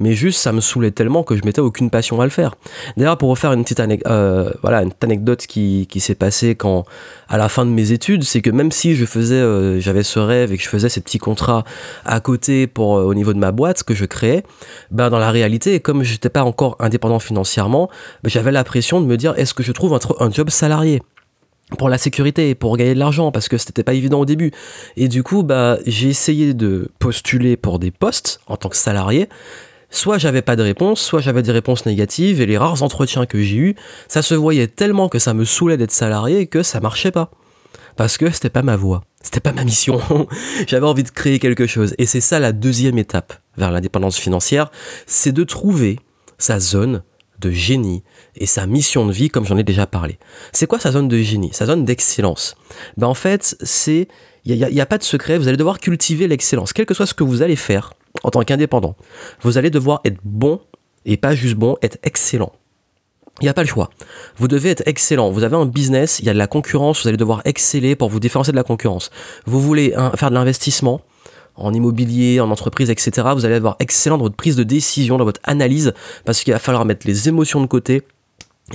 Mais 0.00 0.12
juste, 0.12 0.40
ça 0.40 0.52
me 0.52 0.60
saoulait 0.60 0.90
tellement 0.90 1.22
que 1.22 1.36
je 1.36 1.44
mettais 1.44 1.60
aucune 1.60 1.90
passion 1.90 2.20
à 2.20 2.24
le 2.24 2.30
faire. 2.30 2.54
D'ailleurs, 2.96 3.18
pour 3.18 3.30
refaire 3.30 3.52
une 3.52 3.62
petite 3.62 3.80
anecdote, 3.80 4.10
euh, 4.10 4.35
euh, 4.36 4.50
voilà, 4.62 4.82
une 4.82 4.92
anecdote 5.02 5.46
qui, 5.46 5.86
s'est 5.98 6.14
passée 6.14 6.54
quand, 6.54 6.84
à 7.28 7.38
la 7.38 7.48
fin 7.48 7.64
de 7.64 7.70
mes 7.70 7.92
études, 7.92 8.22
c'est 8.22 8.42
que 8.42 8.50
même 8.50 8.70
si 8.70 8.94
je 8.94 9.04
faisais, 9.04 9.34
euh, 9.34 9.80
j'avais 9.80 10.02
ce 10.02 10.18
rêve 10.18 10.52
et 10.52 10.56
que 10.56 10.62
je 10.62 10.68
faisais 10.68 10.88
ces 10.88 11.00
petits 11.00 11.18
contrats 11.18 11.64
à 12.04 12.20
côté 12.20 12.66
pour, 12.66 12.98
euh, 12.98 13.04
au 13.04 13.14
niveau 13.14 13.32
de 13.32 13.38
ma 13.38 13.52
boîte 13.52 13.82
que 13.82 13.94
je 13.94 14.04
créais, 14.04 14.44
ben 14.90 15.10
dans 15.10 15.18
la 15.18 15.30
réalité, 15.30 15.80
comme 15.80 16.02
je 16.02 16.12
n'étais 16.12 16.28
pas 16.28 16.44
encore 16.44 16.76
indépendant 16.80 17.18
financièrement, 17.18 17.88
ben, 18.22 18.28
j'avais 18.28 18.52
la 18.52 18.64
pression 18.64 19.00
de 19.00 19.06
me 19.06 19.16
dire 19.16 19.34
est-ce 19.36 19.54
que 19.54 19.62
je 19.62 19.72
trouve 19.72 19.94
un, 19.94 20.00
un 20.20 20.30
job 20.30 20.50
salarié 20.50 21.00
pour 21.78 21.88
la 21.88 21.98
sécurité, 21.98 22.54
pour 22.54 22.76
gagner 22.76 22.94
de 22.94 22.98
l'argent, 22.98 23.32
parce 23.32 23.48
que 23.48 23.58
c'était 23.58 23.82
pas 23.82 23.94
évident 23.94 24.20
au 24.20 24.24
début. 24.24 24.52
Et 24.96 25.08
du 25.08 25.22
coup, 25.22 25.42
bah, 25.42 25.78
j'ai 25.86 26.08
essayé 26.08 26.54
de 26.54 26.90
postuler 26.98 27.56
pour 27.56 27.78
des 27.78 27.90
postes 27.90 28.40
en 28.46 28.56
tant 28.56 28.68
que 28.68 28.76
salarié, 28.76 29.28
soit 29.96 30.18
j'avais 30.18 30.42
pas 30.42 30.56
de 30.56 30.62
réponse, 30.62 31.00
soit 31.00 31.20
j'avais 31.20 31.42
des 31.42 31.52
réponses 31.52 31.86
négatives, 31.86 32.40
et 32.40 32.46
les 32.46 32.58
rares 32.58 32.82
entretiens 32.82 33.26
que 33.26 33.40
j'ai 33.42 33.56
eus, 33.56 33.74
ça 34.08 34.22
se 34.22 34.34
voyait 34.34 34.68
tellement 34.68 35.08
que 35.08 35.18
ça 35.18 35.34
me 35.34 35.44
saoulait 35.44 35.76
d'être 35.76 35.92
salarié 35.92 36.46
que 36.46 36.62
ça 36.62 36.80
marchait 36.80 37.10
pas. 37.10 37.30
Parce 37.96 38.18
que 38.18 38.30
c'était 38.30 38.50
pas 38.50 38.62
ma 38.62 38.76
voie, 38.76 39.02
c'était 39.22 39.40
pas 39.40 39.52
ma 39.52 39.64
mission. 39.64 40.00
j'avais 40.66 40.86
envie 40.86 41.02
de 41.02 41.10
créer 41.10 41.38
quelque 41.38 41.66
chose. 41.66 41.94
Et 41.98 42.06
c'est 42.06 42.20
ça 42.20 42.38
la 42.38 42.52
deuxième 42.52 42.98
étape 42.98 43.34
vers 43.56 43.70
l'indépendance 43.70 44.18
financière, 44.18 44.70
c'est 45.06 45.32
de 45.32 45.44
trouver 45.44 45.98
sa 46.38 46.60
zone 46.60 47.02
de 47.38 47.50
génie 47.50 48.02
et 48.34 48.46
sa 48.46 48.66
mission 48.66 49.06
de 49.06 49.12
vie 49.12 49.28
comme 49.28 49.46
j'en 49.46 49.56
ai 49.56 49.64
déjà 49.64 49.86
parlé. 49.86 50.18
C'est 50.52 50.66
quoi 50.66 50.78
sa 50.78 50.92
zone 50.92 51.08
de 51.08 51.18
génie? 51.18 51.50
Sa 51.52 51.66
zone 51.66 51.84
d'excellence 51.84 52.56
ben 52.96 53.06
En 53.06 53.14
fait, 53.14 53.56
c'est 53.62 54.08
il 54.44 54.56
n'y 54.56 54.80
a, 54.80 54.82
a, 54.82 54.86
pas 54.86 54.98
de 54.98 55.02
secret, 55.02 55.38
vous 55.38 55.48
allez 55.48 55.56
devoir 55.56 55.80
cultiver 55.80 56.28
l'excellence. 56.28 56.72
Quel 56.72 56.86
que 56.86 56.94
soit 56.94 57.06
ce 57.06 57.14
que 57.14 57.24
vous 57.24 57.42
allez 57.42 57.56
faire, 57.56 57.94
en 58.22 58.30
tant 58.30 58.42
qu'indépendant. 58.42 58.96
Vous 59.42 59.58
allez 59.58 59.70
devoir 59.70 60.00
être 60.04 60.18
bon, 60.24 60.60
et 61.04 61.16
pas 61.16 61.34
juste 61.34 61.54
bon, 61.54 61.76
être 61.82 61.98
excellent. 62.02 62.52
Il 63.40 63.44
n'y 63.44 63.50
a 63.50 63.54
pas 63.54 63.62
le 63.62 63.68
choix. 63.68 63.90
Vous 64.38 64.48
devez 64.48 64.70
être 64.70 64.82
excellent. 64.86 65.30
Vous 65.30 65.42
avez 65.42 65.56
un 65.56 65.66
business, 65.66 66.20
il 66.20 66.24
y 66.24 66.30
a 66.30 66.32
de 66.32 66.38
la 66.38 66.46
concurrence, 66.46 67.02
vous 67.02 67.08
allez 67.08 67.18
devoir 67.18 67.42
exceller 67.44 67.94
pour 67.94 68.08
vous 68.08 68.18
différencier 68.18 68.52
de 68.52 68.56
la 68.56 68.62
concurrence. 68.62 69.10
Vous 69.44 69.60
voulez 69.60 69.94
faire 70.14 70.30
de 70.30 70.34
l'investissement 70.34 71.02
en 71.54 71.72
immobilier, 71.72 72.40
en 72.40 72.50
entreprise, 72.50 72.90
etc. 72.90 73.28
Vous 73.34 73.44
allez 73.44 73.54
avoir 73.54 73.76
excellent 73.78 74.18
dans 74.18 74.24
votre 74.24 74.36
prise 74.36 74.56
de 74.56 74.62
décision, 74.62 75.18
dans 75.18 75.24
votre 75.24 75.40
analyse, 75.44 75.92
parce 76.24 76.42
qu'il 76.42 76.52
va 76.52 76.58
falloir 76.58 76.84
mettre 76.84 77.06
les 77.06 77.28
émotions 77.28 77.60
de 77.60 77.66
côté 77.66 78.02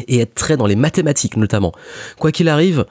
et 0.07 0.19
être 0.19 0.35
très 0.35 0.57
dans 0.57 0.67
les 0.67 0.75
mathématiques 0.75 1.37
notamment. 1.37 1.73
Quoi 2.19 2.31
qu'il 2.31 2.47
arrive, 2.47 2.85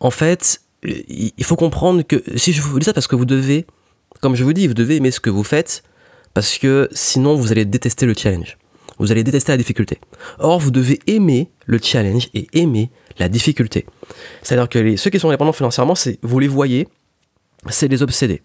en 0.00 0.10
fait, 0.10 0.62
il 0.82 1.44
faut 1.44 1.56
comprendre 1.56 2.02
que, 2.02 2.22
si 2.36 2.52
je 2.52 2.62
vous 2.62 2.78
dis 2.78 2.86
ça 2.86 2.92
parce 2.92 3.06
que 3.06 3.16
vous 3.16 3.24
devez 3.24 3.66
Comme 4.22 4.36
je 4.36 4.44
vous 4.44 4.52
dis, 4.52 4.68
vous 4.68 4.74
devez 4.74 4.96
aimer 4.96 5.10
ce 5.10 5.18
que 5.18 5.30
vous 5.30 5.42
faites 5.42 5.82
parce 6.32 6.56
que 6.56 6.88
sinon 6.92 7.34
vous 7.34 7.50
allez 7.50 7.64
détester 7.64 8.06
le 8.06 8.14
challenge. 8.14 8.56
Vous 9.00 9.10
allez 9.10 9.24
détester 9.24 9.50
la 9.50 9.58
difficulté. 9.58 9.98
Or, 10.38 10.60
vous 10.60 10.70
devez 10.70 11.00
aimer 11.08 11.50
le 11.66 11.80
challenge 11.82 12.28
et 12.32 12.46
aimer 12.52 12.92
la 13.18 13.28
difficulté. 13.28 13.84
C'est-à-dire 14.44 14.68
que 14.68 14.96
ceux 14.96 15.10
qui 15.10 15.18
sont 15.18 15.28
indépendants 15.28 15.52
financièrement, 15.52 15.96
c'est, 15.96 16.20
vous 16.22 16.38
les 16.38 16.46
voyez, 16.46 16.86
c'est 17.68 17.88
les 17.88 18.00
obsédés. 18.00 18.42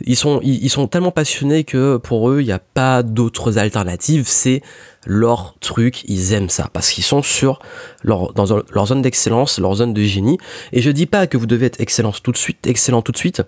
Ils 0.00 0.16
sont, 0.16 0.40
ils, 0.42 0.68
sont 0.70 0.88
tellement 0.88 1.12
passionnés 1.12 1.62
que 1.62 1.98
pour 1.98 2.28
eux, 2.28 2.40
il 2.40 2.46
n'y 2.46 2.52
a 2.52 2.58
pas 2.58 3.02
d'autres 3.04 3.58
alternatives. 3.58 4.24
C'est 4.26 4.60
leur 5.06 5.54
truc. 5.60 6.02
Ils 6.08 6.32
aiment 6.32 6.50
ça 6.50 6.68
parce 6.72 6.90
qu'ils 6.90 7.04
sont 7.04 7.22
sur 7.22 7.60
leur, 8.02 8.32
dans 8.32 8.46
leur 8.72 8.86
zone 8.86 9.02
d'excellence, 9.02 9.60
leur 9.60 9.74
zone 9.74 9.94
de 9.94 10.02
génie. 10.02 10.38
Et 10.72 10.82
je 10.82 10.90
dis 10.90 11.06
pas 11.06 11.26
que 11.28 11.36
vous 11.36 11.46
devez 11.46 11.66
être 11.66 11.80
excellence 11.80 12.22
tout 12.22 12.32
de 12.32 12.36
suite, 12.36 12.66
excellent 12.66 13.02
tout 13.02 13.12
de 13.12 13.16
suite. 13.16 13.42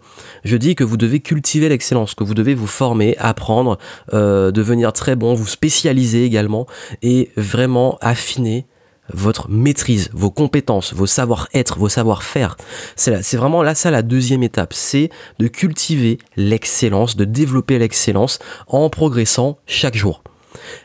Je 0.44 0.56
dis 0.56 0.76
que 0.76 0.84
vous 0.84 0.96
devez 0.96 1.20
cultiver 1.20 1.68
l'excellence, 1.68 2.14
que 2.14 2.22
vous 2.22 2.34
devez 2.34 2.54
vous 2.54 2.68
former, 2.68 3.16
apprendre, 3.18 3.78
euh, 4.14 4.52
devenir 4.52 4.92
très 4.92 5.16
bon, 5.16 5.34
vous 5.34 5.46
spécialiser 5.48 6.24
également 6.24 6.66
et 7.02 7.30
vraiment 7.36 7.98
affiner 8.00 8.66
votre 9.12 9.50
maîtrise, 9.50 10.10
vos 10.12 10.30
compétences, 10.30 10.92
vos 10.92 11.06
savoir-être, 11.06 11.78
vos 11.78 11.88
savoir-faire. 11.88 12.56
C'est 12.96 13.36
vraiment 13.36 13.62
là 13.62 13.74
ça 13.74 13.90
la 13.90 14.02
deuxième 14.02 14.42
étape, 14.42 14.72
c'est 14.72 15.10
de 15.38 15.48
cultiver 15.48 16.18
l'excellence, 16.36 17.16
de 17.16 17.24
développer 17.24 17.78
l'excellence 17.78 18.38
en 18.68 18.88
progressant 18.90 19.58
chaque 19.66 19.96
jour. 19.96 20.22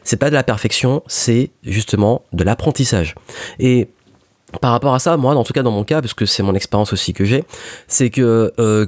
C'est 0.03 0.17
pas 0.17 0.29
de 0.29 0.35
la 0.35 0.43
perfection, 0.43 1.01
c'est 1.07 1.51
justement 1.63 2.23
de 2.33 2.43
l'apprentissage. 2.43 3.15
Et 3.59 3.89
par 4.59 4.71
rapport 4.71 4.93
à 4.93 4.99
ça, 4.99 5.15
moi, 5.17 5.35
en 5.35 5.43
tout 5.43 5.53
cas 5.53 5.63
dans 5.63 5.71
mon 5.71 5.83
cas, 5.83 6.01
parce 6.01 6.13
que 6.13 6.25
c'est 6.25 6.43
mon 6.43 6.55
expérience 6.55 6.93
aussi 6.93 7.13
que 7.13 7.23
j'ai, 7.23 7.43
c'est 7.87 8.09
que 8.09 8.53
euh, 8.59 8.85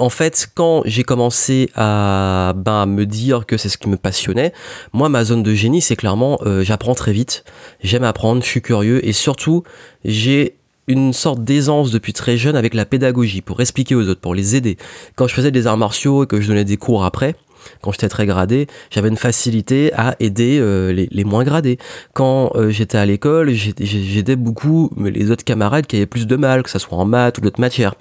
en 0.00 0.08
fait, 0.08 0.48
quand 0.54 0.82
j'ai 0.86 1.04
commencé 1.04 1.70
à, 1.76 2.54
ben, 2.56 2.86
me 2.86 3.04
dire 3.04 3.44
que 3.46 3.56
c'est 3.56 3.68
ce 3.68 3.76
qui 3.76 3.88
me 3.88 3.96
passionnait, 3.96 4.52
moi, 4.92 5.08
ma 5.08 5.24
zone 5.24 5.42
de 5.42 5.52
génie, 5.54 5.82
c'est 5.82 5.96
clairement, 5.96 6.40
euh, 6.46 6.64
j'apprends 6.64 6.94
très 6.94 7.12
vite, 7.12 7.44
j'aime 7.82 8.04
apprendre, 8.04 8.42
je 8.42 8.48
suis 8.48 8.62
curieux, 8.62 9.06
et 9.06 9.12
surtout, 9.12 9.62
j'ai 10.04 10.56
une 10.88 11.12
sorte 11.12 11.44
d'aisance 11.44 11.90
depuis 11.90 12.14
très 12.14 12.36
jeune 12.36 12.56
avec 12.56 12.72
la 12.74 12.86
pédagogie, 12.86 13.42
pour 13.42 13.60
expliquer 13.60 13.94
aux 13.94 14.08
autres, 14.08 14.20
pour 14.20 14.34
les 14.34 14.56
aider. 14.56 14.78
Quand 15.16 15.28
je 15.28 15.34
faisais 15.34 15.50
des 15.50 15.66
arts 15.66 15.76
martiaux 15.76 16.24
et 16.24 16.26
que 16.26 16.40
je 16.40 16.48
donnais 16.48 16.64
des 16.64 16.78
cours 16.78 17.04
après, 17.04 17.36
quand 17.80 17.92
j'étais 17.92 18.08
très 18.08 18.26
gradé, 18.26 18.66
j'avais 18.90 19.08
une 19.08 19.16
facilité 19.16 19.92
à 19.94 20.16
aider 20.20 20.58
euh, 20.60 20.92
les, 20.92 21.24
moins 21.24 21.44
gradés. 21.44 21.78
Quand 22.14 22.52
euh, 22.54 22.70
j'étais 22.70 22.98
à 22.98 23.06
l'école, 23.06 23.50
j'aidais 23.50 24.36
beaucoup 24.36 24.90
les 24.98 25.30
autres 25.30 25.44
camarades 25.44 25.86
qui 25.86 25.96
avaient 25.96 26.06
plus 26.06 26.26
de 26.26 26.36
mal, 26.36 26.62
que 26.62 26.70
ce 26.70 26.78
soit 26.78 26.96
en 26.96 27.04
maths 27.04 27.38
ou 27.38 27.40
d'autres 27.40 27.60
matières. 27.60 27.94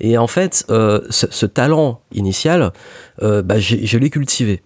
Et 0.00 0.18
en 0.18 0.26
fait, 0.26 0.64
euh, 0.70 1.00
ce, 1.10 1.46
talent 1.46 2.00
initial, 2.12 2.72
bah, 3.20 3.58
je 3.58 3.98
l'ai 3.98 4.10
cultivé 4.10 4.62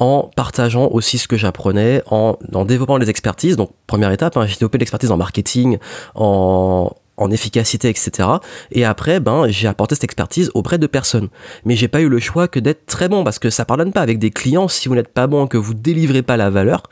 en 0.00 0.30
partageant 0.34 0.88
aussi 0.88 1.18
ce 1.18 1.28
que 1.28 1.36
j'apprenais, 1.36 2.02
en, 2.10 2.36
en, 2.54 2.64
développant 2.64 2.96
les 2.96 3.10
expertises. 3.10 3.56
Donc, 3.56 3.70
première 3.86 4.10
étape, 4.10 4.36
hein, 4.36 4.46
j'ai 4.46 4.54
développé 4.54 4.78
l'expertise 4.78 5.10
en 5.12 5.18
marketing, 5.18 5.78
en, 6.14 6.90
en 7.20 7.30
efficacité, 7.30 7.88
etc. 7.88 8.28
Et 8.72 8.84
après, 8.84 9.20
ben, 9.20 9.46
j'ai 9.48 9.68
apporté 9.68 9.94
cette 9.94 10.04
expertise 10.04 10.50
auprès 10.54 10.78
de 10.78 10.86
personnes. 10.86 11.28
Mais 11.64 11.76
j'ai 11.76 11.86
pas 11.86 12.00
eu 12.00 12.08
le 12.08 12.18
choix 12.18 12.48
que 12.48 12.58
d'être 12.58 12.86
très 12.86 13.08
bon 13.08 13.22
parce 13.22 13.38
que 13.38 13.50
ça 13.50 13.64
pardonne 13.64 13.92
pas 13.92 14.00
avec 14.00 14.18
des 14.18 14.30
clients. 14.30 14.66
Si 14.66 14.88
vous 14.88 14.94
n'êtes 14.94 15.12
pas 15.12 15.26
bon, 15.26 15.46
que 15.46 15.56
vous 15.56 15.74
délivrez 15.74 16.22
pas 16.22 16.36
la 16.36 16.50
valeur, 16.50 16.82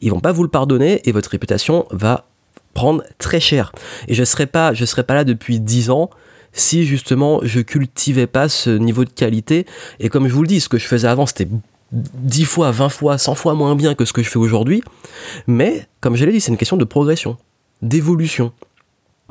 ils 0.00 0.10
vont 0.10 0.20
pas 0.20 0.32
vous 0.32 0.42
le 0.42 0.48
pardonner 0.48 1.00
et 1.04 1.12
votre 1.12 1.30
réputation 1.30 1.86
va 1.90 2.26
prendre 2.74 3.02
très 3.18 3.40
cher. 3.40 3.72
Et 4.06 4.14
je 4.14 4.22
serais 4.22 4.46
pas, 4.46 4.74
je 4.74 4.84
serais 4.84 5.02
pas 5.02 5.14
là 5.14 5.24
depuis 5.24 5.58
10 5.58 5.90
ans 5.90 6.10
si 6.52 6.84
justement 6.84 7.40
je 7.42 7.60
cultivais 7.60 8.26
pas 8.26 8.48
ce 8.48 8.70
niveau 8.70 9.04
de 9.04 9.10
qualité. 9.10 9.66
Et 9.98 10.08
comme 10.08 10.28
je 10.28 10.34
vous 10.34 10.42
le 10.42 10.48
dis, 10.48 10.60
ce 10.60 10.68
que 10.68 10.78
je 10.78 10.86
faisais 10.86 11.08
avant, 11.08 11.26
c'était 11.26 11.48
10 11.92 12.44
fois, 12.44 12.70
20 12.70 12.88
fois, 12.88 13.18
100 13.18 13.34
fois 13.34 13.54
moins 13.54 13.74
bien 13.74 13.94
que 13.94 14.04
ce 14.04 14.12
que 14.12 14.22
je 14.22 14.28
fais 14.28 14.38
aujourd'hui. 14.38 14.82
Mais, 15.46 15.86
comme 16.00 16.16
je 16.16 16.24
l'ai 16.24 16.32
dit, 16.32 16.40
c'est 16.40 16.52
une 16.52 16.58
question 16.58 16.76
de 16.76 16.84
progression, 16.84 17.36
d'évolution. 17.82 18.52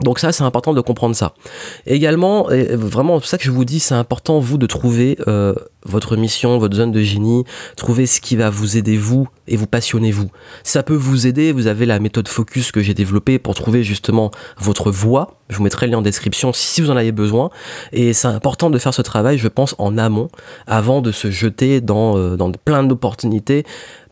Donc 0.01 0.19
ça, 0.19 0.31
c'est 0.31 0.43
important 0.43 0.73
de 0.73 0.81
comprendre 0.81 1.15
ça. 1.15 1.33
Également, 1.85 2.47
vraiment, 2.73 3.19
c'est 3.19 3.27
ça 3.27 3.37
que 3.37 3.43
je 3.43 3.51
vous 3.51 3.65
dis, 3.65 3.79
c'est 3.79 3.95
important, 3.95 4.39
vous, 4.39 4.57
de 4.57 4.65
trouver 4.65 5.17
euh, 5.27 5.53
votre 5.85 6.15
mission, 6.15 6.57
votre 6.57 6.75
zone 6.75 6.91
de 6.91 7.01
génie, 7.01 7.43
trouver 7.75 8.05
ce 8.05 8.21
qui 8.21 8.35
va 8.35 8.49
vous 8.49 8.77
aider, 8.77 8.97
vous, 8.97 9.27
et 9.47 9.55
vous 9.55 9.67
passionner, 9.67 10.11
vous. 10.11 10.29
Ça 10.63 10.83
peut 10.83 10.95
vous 10.95 11.27
aider, 11.27 11.51
vous 11.51 11.67
avez 11.67 11.85
la 11.85 11.99
méthode 11.99 12.27
Focus 12.27 12.71
que 12.71 12.81
j'ai 12.81 12.93
développée 12.93 13.39
pour 13.39 13.55
trouver 13.55 13.83
justement 13.83 14.31
votre 14.57 14.91
voie. 14.91 15.39
Je 15.49 15.57
vous 15.57 15.63
mettrai 15.63 15.87
le 15.87 15.93
lien 15.93 15.99
en 15.99 16.01
description 16.01 16.53
si 16.53 16.81
vous 16.81 16.91
en 16.91 16.97
avez 16.97 17.11
besoin. 17.11 17.49
Et 17.91 18.13
c'est 18.13 18.27
important 18.27 18.69
de 18.69 18.77
faire 18.77 18.93
ce 18.93 19.01
travail, 19.01 19.37
je 19.37 19.47
pense, 19.47 19.75
en 19.77 19.97
amont, 19.97 20.29
avant 20.67 21.01
de 21.01 21.11
se 21.11 21.31
jeter 21.31 21.81
dans, 21.81 22.17
euh, 22.17 22.35
dans 22.35 22.51
plein 22.51 22.83
d'opportunités 22.83 23.65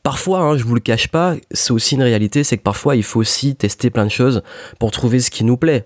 Parfois, 0.07 0.39
hein, 0.39 0.55
je 0.55 0.63
vous 0.63 0.73
le 0.73 0.79
cache 0.79 1.09
pas, 1.09 1.35
c'est 1.51 1.73
aussi 1.73 1.95
une 1.95 2.01
réalité, 2.01 2.45
c'est 2.45 2.57
que 2.57 2.63
parfois 2.63 2.95
il 2.95 3.03
faut 3.03 3.19
aussi 3.19 3.57
tester 3.57 3.89
plein 3.89 4.05
de 4.05 4.09
choses 4.09 4.41
pour 4.79 4.91
trouver 4.91 5.19
ce 5.19 5.29
qui 5.29 5.43
nous 5.43 5.57
plaît. 5.57 5.83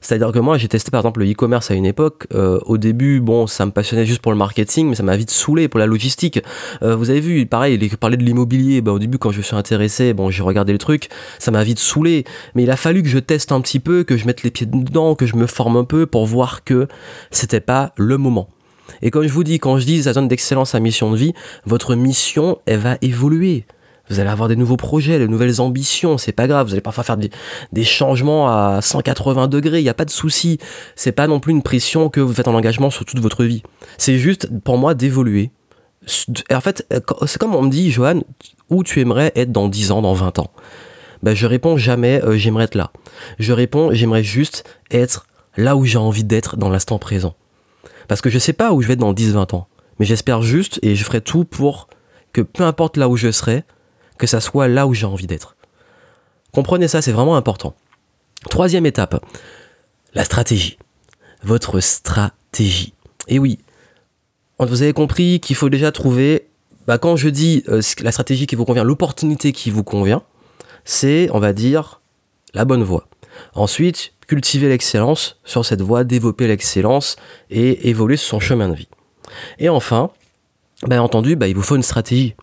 C'est-à-dire 0.00 0.32
que 0.32 0.40
moi, 0.40 0.58
j'ai 0.58 0.66
testé 0.66 0.90
par 0.90 0.98
exemple 0.98 1.20
le 1.20 1.30
e-commerce 1.30 1.70
à 1.70 1.74
une 1.74 1.86
époque. 1.86 2.26
Euh, 2.34 2.58
au 2.66 2.78
début, 2.78 3.20
bon, 3.20 3.46
ça 3.46 3.64
me 3.66 3.70
passionnait 3.70 4.06
juste 4.06 4.22
pour 4.22 4.32
le 4.32 4.38
marketing, 4.38 4.88
mais 4.88 4.96
ça 4.96 5.04
m'a 5.04 5.16
vite 5.16 5.30
saoulé 5.30 5.68
pour 5.68 5.78
la 5.78 5.86
logistique. 5.86 6.42
Euh, 6.82 6.96
vous 6.96 7.10
avez 7.10 7.20
vu, 7.20 7.46
pareil, 7.46 7.78
il 7.80 7.96
parlait 7.96 8.16
de 8.16 8.24
l'immobilier. 8.24 8.80
Ben, 8.80 8.90
au 8.90 8.98
début, 8.98 9.18
quand 9.18 9.30
je 9.30 9.40
suis 9.40 9.54
intéressé, 9.54 10.14
bon, 10.14 10.30
j'ai 10.30 10.42
regardé 10.42 10.72
le 10.72 10.78
truc, 10.78 11.08
ça 11.38 11.52
m'a 11.52 11.62
vite 11.62 11.78
saoulé. 11.78 12.24
Mais 12.56 12.64
il 12.64 12.70
a 12.72 12.76
fallu 12.76 13.04
que 13.04 13.08
je 13.08 13.20
teste 13.20 13.52
un 13.52 13.60
petit 13.60 13.78
peu, 13.78 14.02
que 14.02 14.16
je 14.16 14.26
mette 14.26 14.42
les 14.42 14.50
pieds 14.50 14.66
dedans, 14.66 15.14
que 15.14 15.26
je 15.26 15.36
me 15.36 15.46
forme 15.46 15.76
un 15.76 15.84
peu 15.84 16.06
pour 16.06 16.26
voir 16.26 16.64
que 16.64 16.88
c'était 17.30 17.60
pas 17.60 17.92
le 17.96 18.16
moment. 18.16 18.48
Et 19.02 19.10
comme 19.10 19.26
je 19.26 19.32
vous 19.32 19.44
dis, 19.44 19.58
quand 19.58 19.78
je 19.78 19.86
dis 19.86 20.02
la 20.02 20.12
zone 20.12 20.28
d'excellence 20.28 20.74
à 20.74 20.80
mission 20.80 21.10
de 21.10 21.16
vie, 21.16 21.32
votre 21.64 21.94
mission, 21.94 22.58
elle 22.66 22.78
va 22.78 22.96
évoluer. 23.02 23.64
Vous 24.10 24.18
allez 24.18 24.28
avoir 24.28 24.48
des 24.48 24.56
nouveaux 24.56 24.76
projets, 24.76 25.20
de 25.20 25.28
nouvelles 25.28 25.60
ambitions, 25.60 26.18
c'est 26.18 26.32
pas 26.32 26.48
grave. 26.48 26.66
Vous 26.66 26.72
allez 26.72 26.80
parfois 26.80 27.04
faire 27.04 27.16
des, 27.16 27.84
changements 27.84 28.48
à 28.48 28.80
180 28.82 29.46
degrés, 29.46 29.78
il 29.78 29.84
n'y 29.84 29.88
a 29.88 29.94
pas 29.94 30.04
de 30.04 30.10
souci. 30.10 30.58
C'est 30.96 31.12
pas 31.12 31.28
non 31.28 31.38
plus 31.38 31.52
une 31.52 31.62
pression 31.62 32.08
que 32.08 32.20
vous 32.20 32.34
faites 32.34 32.48
en 32.48 32.54
engagement 32.54 32.90
sur 32.90 33.04
toute 33.04 33.20
votre 33.20 33.44
vie. 33.44 33.62
C'est 33.98 34.18
juste, 34.18 34.48
pour 34.64 34.78
moi, 34.78 34.94
d'évoluer. 34.94 35.52
En 36.52 36.60
fait, 36.60 36.84
c'est 37.26 37.38
comme 37.38 37.54
on 37.54 37.62
me 37.62 37.70
dit, 37.70 37.92
Johan, 37.92 38.22
où 38.68 38.82
tu 38.82 39.00
aimerais 39.00 39.32
être 39.36 39.52
dans 39.52 39.68
10 39.68 39.92
ans, 39.92 40.02
dans 40.02 40.14
20 40.14 40.40
ans? 40.40 40.50
Ben, 41.22 41.36
Je 41.36 41.46
réponds 41.46 41.76
jamais, 41.76 42.20
euh, 42.24 42.36
j'aimerais 42.36 42.64
être 42.64 42.74
là. 42.74 42.90
Je 43.38 43.52
réponds, 43.52 43.90
j'aimerais 43.92 44.24
juste 44.24 44.64
être 44.90 45.26
là 45.56 45.76
où 45.76 45.84
j'ai 45.84 45.98
envie 45.98 46.24
d'être 46.24 46.56
dans 46.56 46.70
l'instant 46.70 46.98
présent. 46.98 47.34
Parce 48.10 48.22
que 48.22 48.28
je 48.28 48.40
sais 48.40 48.52
pas 48.52 48.72
où 48.72 48.82
je 48.82 48.88
vais 48.88 48.94
être 48.94 48.98
dans 48.98 49.14
10-20 49.14 49.54
ans. 49.54 49.68
Mais 50.00 50.04
j'espère 50.04 50.42
juste 50.42 50.80
et 50.82 50.96
je 50.96 51.04
ferai 51.04 51.20
tout 51.20 51.44
pour 51.44 51.88
que 52.32 52.40
peu 52.40 52.64
importe 52.64 52.96
là 52.96 53.08
où 53.08 53.16
je 53.16 53.30
serai, 53.30 53.62
que 54.18 54.26
ça 54.26 54.40
soit 54.40 54.66
là 54.66 54.88
où 54.88 54.94
j'ai 54.94 55.06
envie 55.06 55.28
d'être. 55.28 55.54
Comprenez 56.50 56.88
ça, 56.88 57.02
c'est 57.02 57.12
vraiment 57.12 57.36
important. 57.36 57.72
Troisième 58.50 58.84
étape, 58.84 59.24
la 60.12 60.24
stratégie. 60.24 60.76
Votre 61.44 61.78
stratégie. 61.78 62.94
Et 63.28 63.38
oui, 63.38 63.60
vous 64.58 64.82
avez 64.82 64.92
compris 64.92 65.38
qu'il 65.38 65.54
faut 65.54 65.68
déjà 65.68 65.92
trouver, 65.92 66.48
bah, 66.88 66.98
quand 66.98 67.14
je 67.14 67.28
dis 67.28 67.62
euh, 67.68 67.80
la 68.00 68.10
stratégie 68.10 68.48
qui 68.48 68.56
vous 68.56 68.64
convient, 68.64 68.82
l'opportunité 68.82 69.52
qui 69.52 69.70
vous 69.70 69.84
convient, 69.84 70.24
c'est, 70.84 71.28
on 71.32 71.38
va 71.38 71.52
dire, 71.52 71.99
la 72.54 72.64
bonne 72.64 72.82
voie. 72.82 73.06
Ensuite, 73.54 74.12
cultiver 74.26 74.68
l'excellence 74.68 75.38
sur 75.44 75.64
cette 75.64 75.82
voie, 75.82 76.04
développer 76.04 76.46
l'excellence 76.46 77.16
et 77.50 77.88
évoluer 77.88 78.16
sur 78.16 78.28
son 78.28 78.40
chemin 78.40 78.68
de 78.68 78.74
vie. 78.74 78.88
Et 79.58 79.68
enfin, 79.68 80.10
bien 80.86 81.02
entendu, 81.02 81.36
bah, 81.36 81.48
il 81.48 81.54
vous 81.54 81.62
faut 81.62 81.76
une 81.76 81.82
stratégie. 81.82 82.34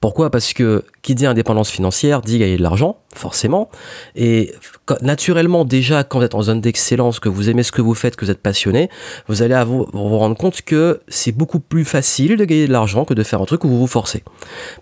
Pourquoi? 0.00 0.30
Parce 0.30 0.52
que 0.52 0.84
qui 1.02 1.14
dit 1.14 1.26
indépendance 1.26 1.70
financière 1.70 2.20
dit 2.22 2.38
gagner 2.38 2.56
de 2.56 2.62
l'argent, 2.62 2.98
forcément. 3.14 3.68
Et 4.14 4.54
naturellement, 5.00 5.64
déjà, 5.64 6.04
quand 6.04 6.18
vous 6.18 6.24
êtes 6.24 6.34
en 6.34 6.42
zone 6.42 6.60
d'excellence, 6.60 7.20
que 7.20 7.28
vous 7.28 7.48
aimez 7.48 7.62
ce 7.62 7.72
que 7.72 7.82
vous 7.82 7.94
faites, 7.94 8.14
que 8.14 8.24
vous 8.24 8.30
êtes 8.30 8.42
passionné, 8.42 8.90
vous 9.26 9.42
allez 9.42 9.60
vous, 9.64 9.88
vous 9.92 10.18
rendre 10.18 10.36
compte 10.36 10.62
que 10.62 11.00
c'est 11.08 11.32
beaucoup 11.32 11.60
plus 11.60 11.84
facile 11.84 12.36
de 12.36 12.44
gagner 12.44 12.66
de 12.66 12.72
l'argent 12.72 13.04
que 13.04 13.14
de 13.14 13.22
faire 13.22 13.40
un 13.40 13.44
truc 13.44 13.64
où 13.64 13.68
vous 13.68 13.78
vous 13.78 13.86
forcez. 13.86 14.22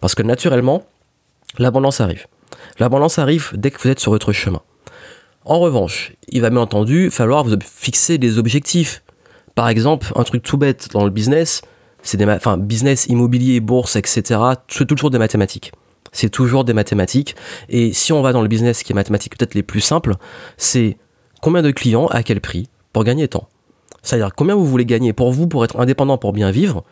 Parce 0.00 0.14
que 0.14 0.22
naturellement, 0.22 0.84
l'abondance 1.58 2.00
arrive. 2.00 2.26
L'abondance 2.78 3.18
arrive 3.18 3.52
dès 3.54 3.70
que 3.70 3.80
vous 3.80 3.88
êtes 3.88 4.00
sur 4.00 4.12
votre 4.12 4.32
chemin. 4.32 4.60
En 5.44 5.60
revanche, 5.60 6.12
il 6.28 6.40
va 6.40 6.50
bien 6.50 6.60
entendu 6.60 7.10
falloir 7.10 7.44
vous 7.44 7.56
fixer 7.64 8.18
des 8.18 8.38
objectifs. 8.38 9.02
Par 9.54 9.68
exemple, 9.68 10.12
un 10.16 10.24
truc 10.24 10.42
tout 10.42 10.56
bête 10.56 10.88
dans 10.92 11.04
le 11.04 11.10
business, 11.10 11.62
c'est 12.02 12.16
des 12.16 12.24
enfin 12.26 12.58
business 12.58 13.06
immobilier, 13.06 13.60
bourse, 13.60 13.96
etc. 13.96 14.40
C'est 14.68 14.86
toujours 14.86 15.10
des 15.10 15.18
mathématiques. 15.18 15.72
C'est 16.12 16.30
toujours 16.30 16.64
des 16.64 16.72
mathématiques. 16.72 17.36
Et 17.68 17.92
si 17.92 18.12
on 18.12 18.22
va 18.22 18.32
dans 18.32 18.42
le 18.42 18.48
business 18.48 18.82
qui 18.82 18.92
est 18.92 18.94
mathématique 18.94 19.36
peut-être 19.36 19.54
les 19.54 19.62
plus 19.62 19.80
simples, 19.80 20.14
c'est 20.56 20.96
combien 21.42 21.62
de 21.62 21.70
clients 21.70 22.06
à 22.08 22.22
quel 22.22 22.40
prix 22.40 22.68
pour 22.92 23.04
gagner 23.04 23.28
tant. 23.28 23.48
C'est-à-dire 24.02 24.30
combien 24.34 24.54
vous 24.54 24.64
voulez 24.64 24.84
gagner 24.84 25.12
pour 25.12 25.32
vous 25.32 25.46
pour 25.46 25.64
être 25.64 25.78
indépendant 25.78 26.18
pour 26.18 26.32
bien 26.32 26.50
vivre. 26.50 26.84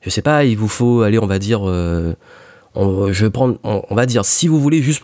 Je 0.00 0.10
sais 0.10 0.22
pas, 0.22 0.44
il 0.44 0.56
vous 0.56 0.68
faut 0.68 1.02
aller, 1.02 1.18
on 1.18 1.26
va 1.26 1.38
dire. 1.38 1.68
Euh, 1.68 2.14
on, 2.74 3.94
va 3.94 4.06
dire, 4.06 4.24
si 4.24 4.48
vous 4.48 4.60
voulez 4.60 4.82
juste 4.82 5.02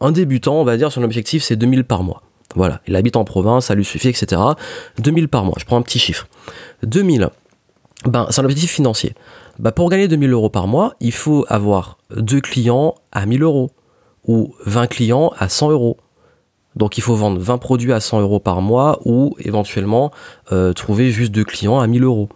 un 0.00 0.12
débutant, 0.12 0.60
on 0.60 0.64
va 0.64 0.76
dire 0.76 0.92
son 0.92 1.02
objectif 1.02 1.42
c'est 1.42 1.56
2000 1.56 1.84
par 1.84 2.02
mois. 2.02 2.22
Voilà, 2.56 2.80
il 2.88 2.96
habite 2.96 3.16
en 3.16 3.24
province, 3.24 3.66
ça 3.66 3.74
lui 3.74 3.84
suffit, 3.84 4.08
etc. 4.08 4.40
2000 4.98 5.28
par 5.28 5.44
mois, 5.44 5.54
je 5.58 5.64
prends 5.64 5.76
un 5.76 5.82
petit 5.82 5.98
chiffre. 5.98 6.26
2000. 6.82 7.30
ben, 8.06 8.26
c'est 8.30 8.40
un 8.40 8.44
objectif 8.44 8.70
financier. 8.70 9.14
Ben, 9.58 9.70
pour 9.70 9.88
gagner 9.90 10.08
2000 10.08 10.32
euros 10.32 10.50
par 10.50 10.66
mois, 10.66 10.94
il 11.00 11.12
faut 11.12 11.44
avoir 11.48 11.98
deux 12.16 12.40
clients 12.40 12.94
à 13.12 13.26
1000 13.26 13.42
euros 13.42 13.70
ou 14.26 14.54
20 14.66 14.86
clients 14.88 15.32
à 15.38 15.48
100 15.48 15.70
euros. 15.70 15.96
Donc 16.76 16.98
il 16.98 17.02
faut 17.02 17.14
vendre 17.14 17.40
20 17.40 17.58
produits 17.58 17.92
à 17.92 18.00
100 18.00 18.20
euros 18.20 18.40
par 18.40 18.62
mois 18.62 19.00
ou 19.04 19.36
éventuellement 19.40 20.12
euh, 20.52 20.72
trouver 20.72 21.10
juste 21.10 21.32
deux 21.32 21.44
clients 21.44 21.80
à 21.80 21.86
1000 21.86 22.04
euros. 22.04 22.28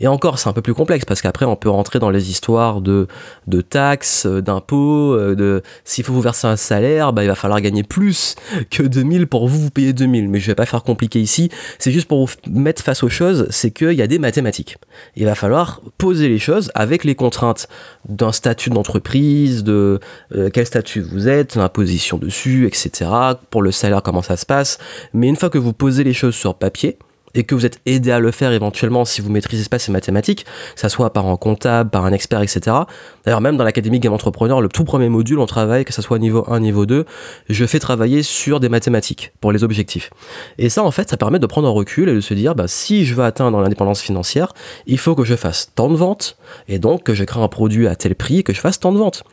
Et 0.00 0.06
encore, 0.06 0.38
c'est 0.38 0.48
un 0.48 0.52
peu 0.52 0.62
plus 0.62 0.74
complexe 0.74 1.04
parce 1.04 1.22
qu'après, 1.22 1.44
on 1.44 1.56
peut 1.56 1.70
rentrer 1.70 1.98
dans 1.98 2.10
les 2.10 2.30
histoires 2.30 2.80
de, 2.80 3.06
de 3.46 3.60
taxes, 3.60 4.26
euh, 4.26 4.40
d'impôts, 4.40 5.14
euh, 5.14 5.34
de 5.34 5.62
s'il 5.84 6.04
faut 6.04 6.12
vous 6.12 6.20
verser 6.20 6.46
un 6.46 6.56
salaire, 6.56 7.12
bah, 7.12 7.24
il 7.24 7.28
va 7.28 7.34
falloir 7.34 7.60
gagner 7.60 7.82
plus 7.82 8.34
que 8.70 8.82
2000 8.82 9.26
pour 9.26 9.48
vous, 9.48 9.60
vous 9.60 9.70
payer 9.70 9.92
2000. 9.92 10.28
Mais 10.28 10.40
je 10.40 10.46
vais 10.46 10.54
pas 10.54 10.66
faire 10.66 10.82
compliqué 10.82 11.20
ici. 11.20 11.50
C'est 11.78 11.92
juste 11.92 12.08
pour 12.08 12.26
vous 12.26 12.32
mettre 12.50 12.82
face 12.82 13.02
aux 13.02 13.08
choses, 13.08 13.46
c'est 13.50 13.70
qu'il 13.70 13.92
y 13.92 14.02
a 14.02 14.06
des 14.06 14.18
mathématiques. 14.18 14.76
Il 15.16 15.24
va 15.24 15.34
falloir 15.34 15.80
poser 15.98 16.28
les 16.28 16.38
choses 16.38 16.70
avec 16.74 17.04
les 17.04 17.14
contraintes 17.14 17.68
d'un 18.08 18.32
statut 18.32 18.70
d'entreprise, 18.70 19.64
de 19.64 20.00
euh, 20.34 20.50
quel 20.52 20.66
statut 20.66 21.00
vous 21.00 21.28
êtes, 21.28 21.56
l'imposition 21.56 22.18
dessus, 22.18 22.66
etc. 22.66 23.10
Pour 23.50 23.62
le 23.62 23.70
salaire, 23.70 24.02
comment 24.02 24.22
ça 24.22 24.36
se 24.36 24.46
passe. 24.46 24.78
Mais 25.12 25.28
une 25.28 25.36
fois 25.36 25.50
que 25.50 25.58
vous 25.58 25.72
posez 25.72 26.04
les 26.04 26.12
choses 26.12 26.34
sur 26.34 26.54
papier, 26.54 26.98
et 27.34 27.44
que 27.44 27.54
vous 27.54 27.66
êtes 27.66 27.80
aidé 27.86 28.10
à 28.10 28.18
le 28.18 28.30
faire 28.30 28.52
éventuellement 28.52 29.04
si 29.04 29.20
vous 29.20 29.30
maîtrisez 29.30 29.68
pas 29.68 29.78
ces 29.78 29.92
mathématiques, 29.92 30.44
que 30.44 30.80
ça 30.80 30.88
soit 30.88 31.12
par 31.12 31.26
un 31.26 31.36
comptable, 31.36 31.90
par 31.90 32.04
un 32.04 32.12
expert, 32.12 32.42
etc. 32.42 32.76
D'ailleurs, 33.24 33.40
même 33.40 33.56
dans 33.56 33.64
l'Académie 33.64 34.00
Game 34.00 34.12
Entrepreneur, 34.12 34.60
le 34.60 34.68
tout 34.68 34.84
premier 34.84 35.08
module, 35.08 35.38
on 35.38 35.46
travaille, 35.46 35.84
que 35.84 35.92
ça 35.92 36.02
soit 36.02 36.18
niveau 36.18 36.44
1, 36.48 36.60
niveau 36.60 36.86
2, 36.86 37.04
je 37.48 37.66
fais 37.66 37.78
travailler 37.78 38.22
sur 38.22 38.60
des 38.60 38.68
mathématiques 38.68 39.32
pour 39.40 39.52
les 39.52 39.64
objectifs. 39.64 40.10
Et 40.58 40.68
ça, 40.68 40.82
en 40.82 40.90
fait, 40.90 41.10
ça 41.10 41.16
permet 41.16 41.38
de 41.38 41.46
prendre 41.46 41.68
un 41.68 41.72
recul 41.72 42.08
et 42.08 42.14
de 42.14 42.20
se 42.20 42.34
dire, 42.34 42.54
bah, 42.54 42.68
si 42.68 43.04
je 43.04 43.14
veux 43.14 43.24
atteindre 43.24 43.60
l'indépendance 43.60 44.00
financière, 44.00 44.52
il 44.86 44.98
faut 44.98 45.14
que 45.14 45.24
je 45.24 45.36
fasse 45.36 45.72
tant 45.74 45.88
de 45.88 45.96
ventes, 45.96 46.36
et 46.68 46.78
donc 46.78 47.04
que 47.04 47.14
je 47.14 47.24
crée 47.24 47.40
un 47.40 47.48
produit 47.48 47.86
à 47.86 47.96
tel 47.96 48.14
prix, 48.14 48.44
que 48.44 48.52
je 48.52 48.60
fasse 48.60 48.80
tant 48.80 48.92
de 48.92 48.98
ventes. 48.98 49.24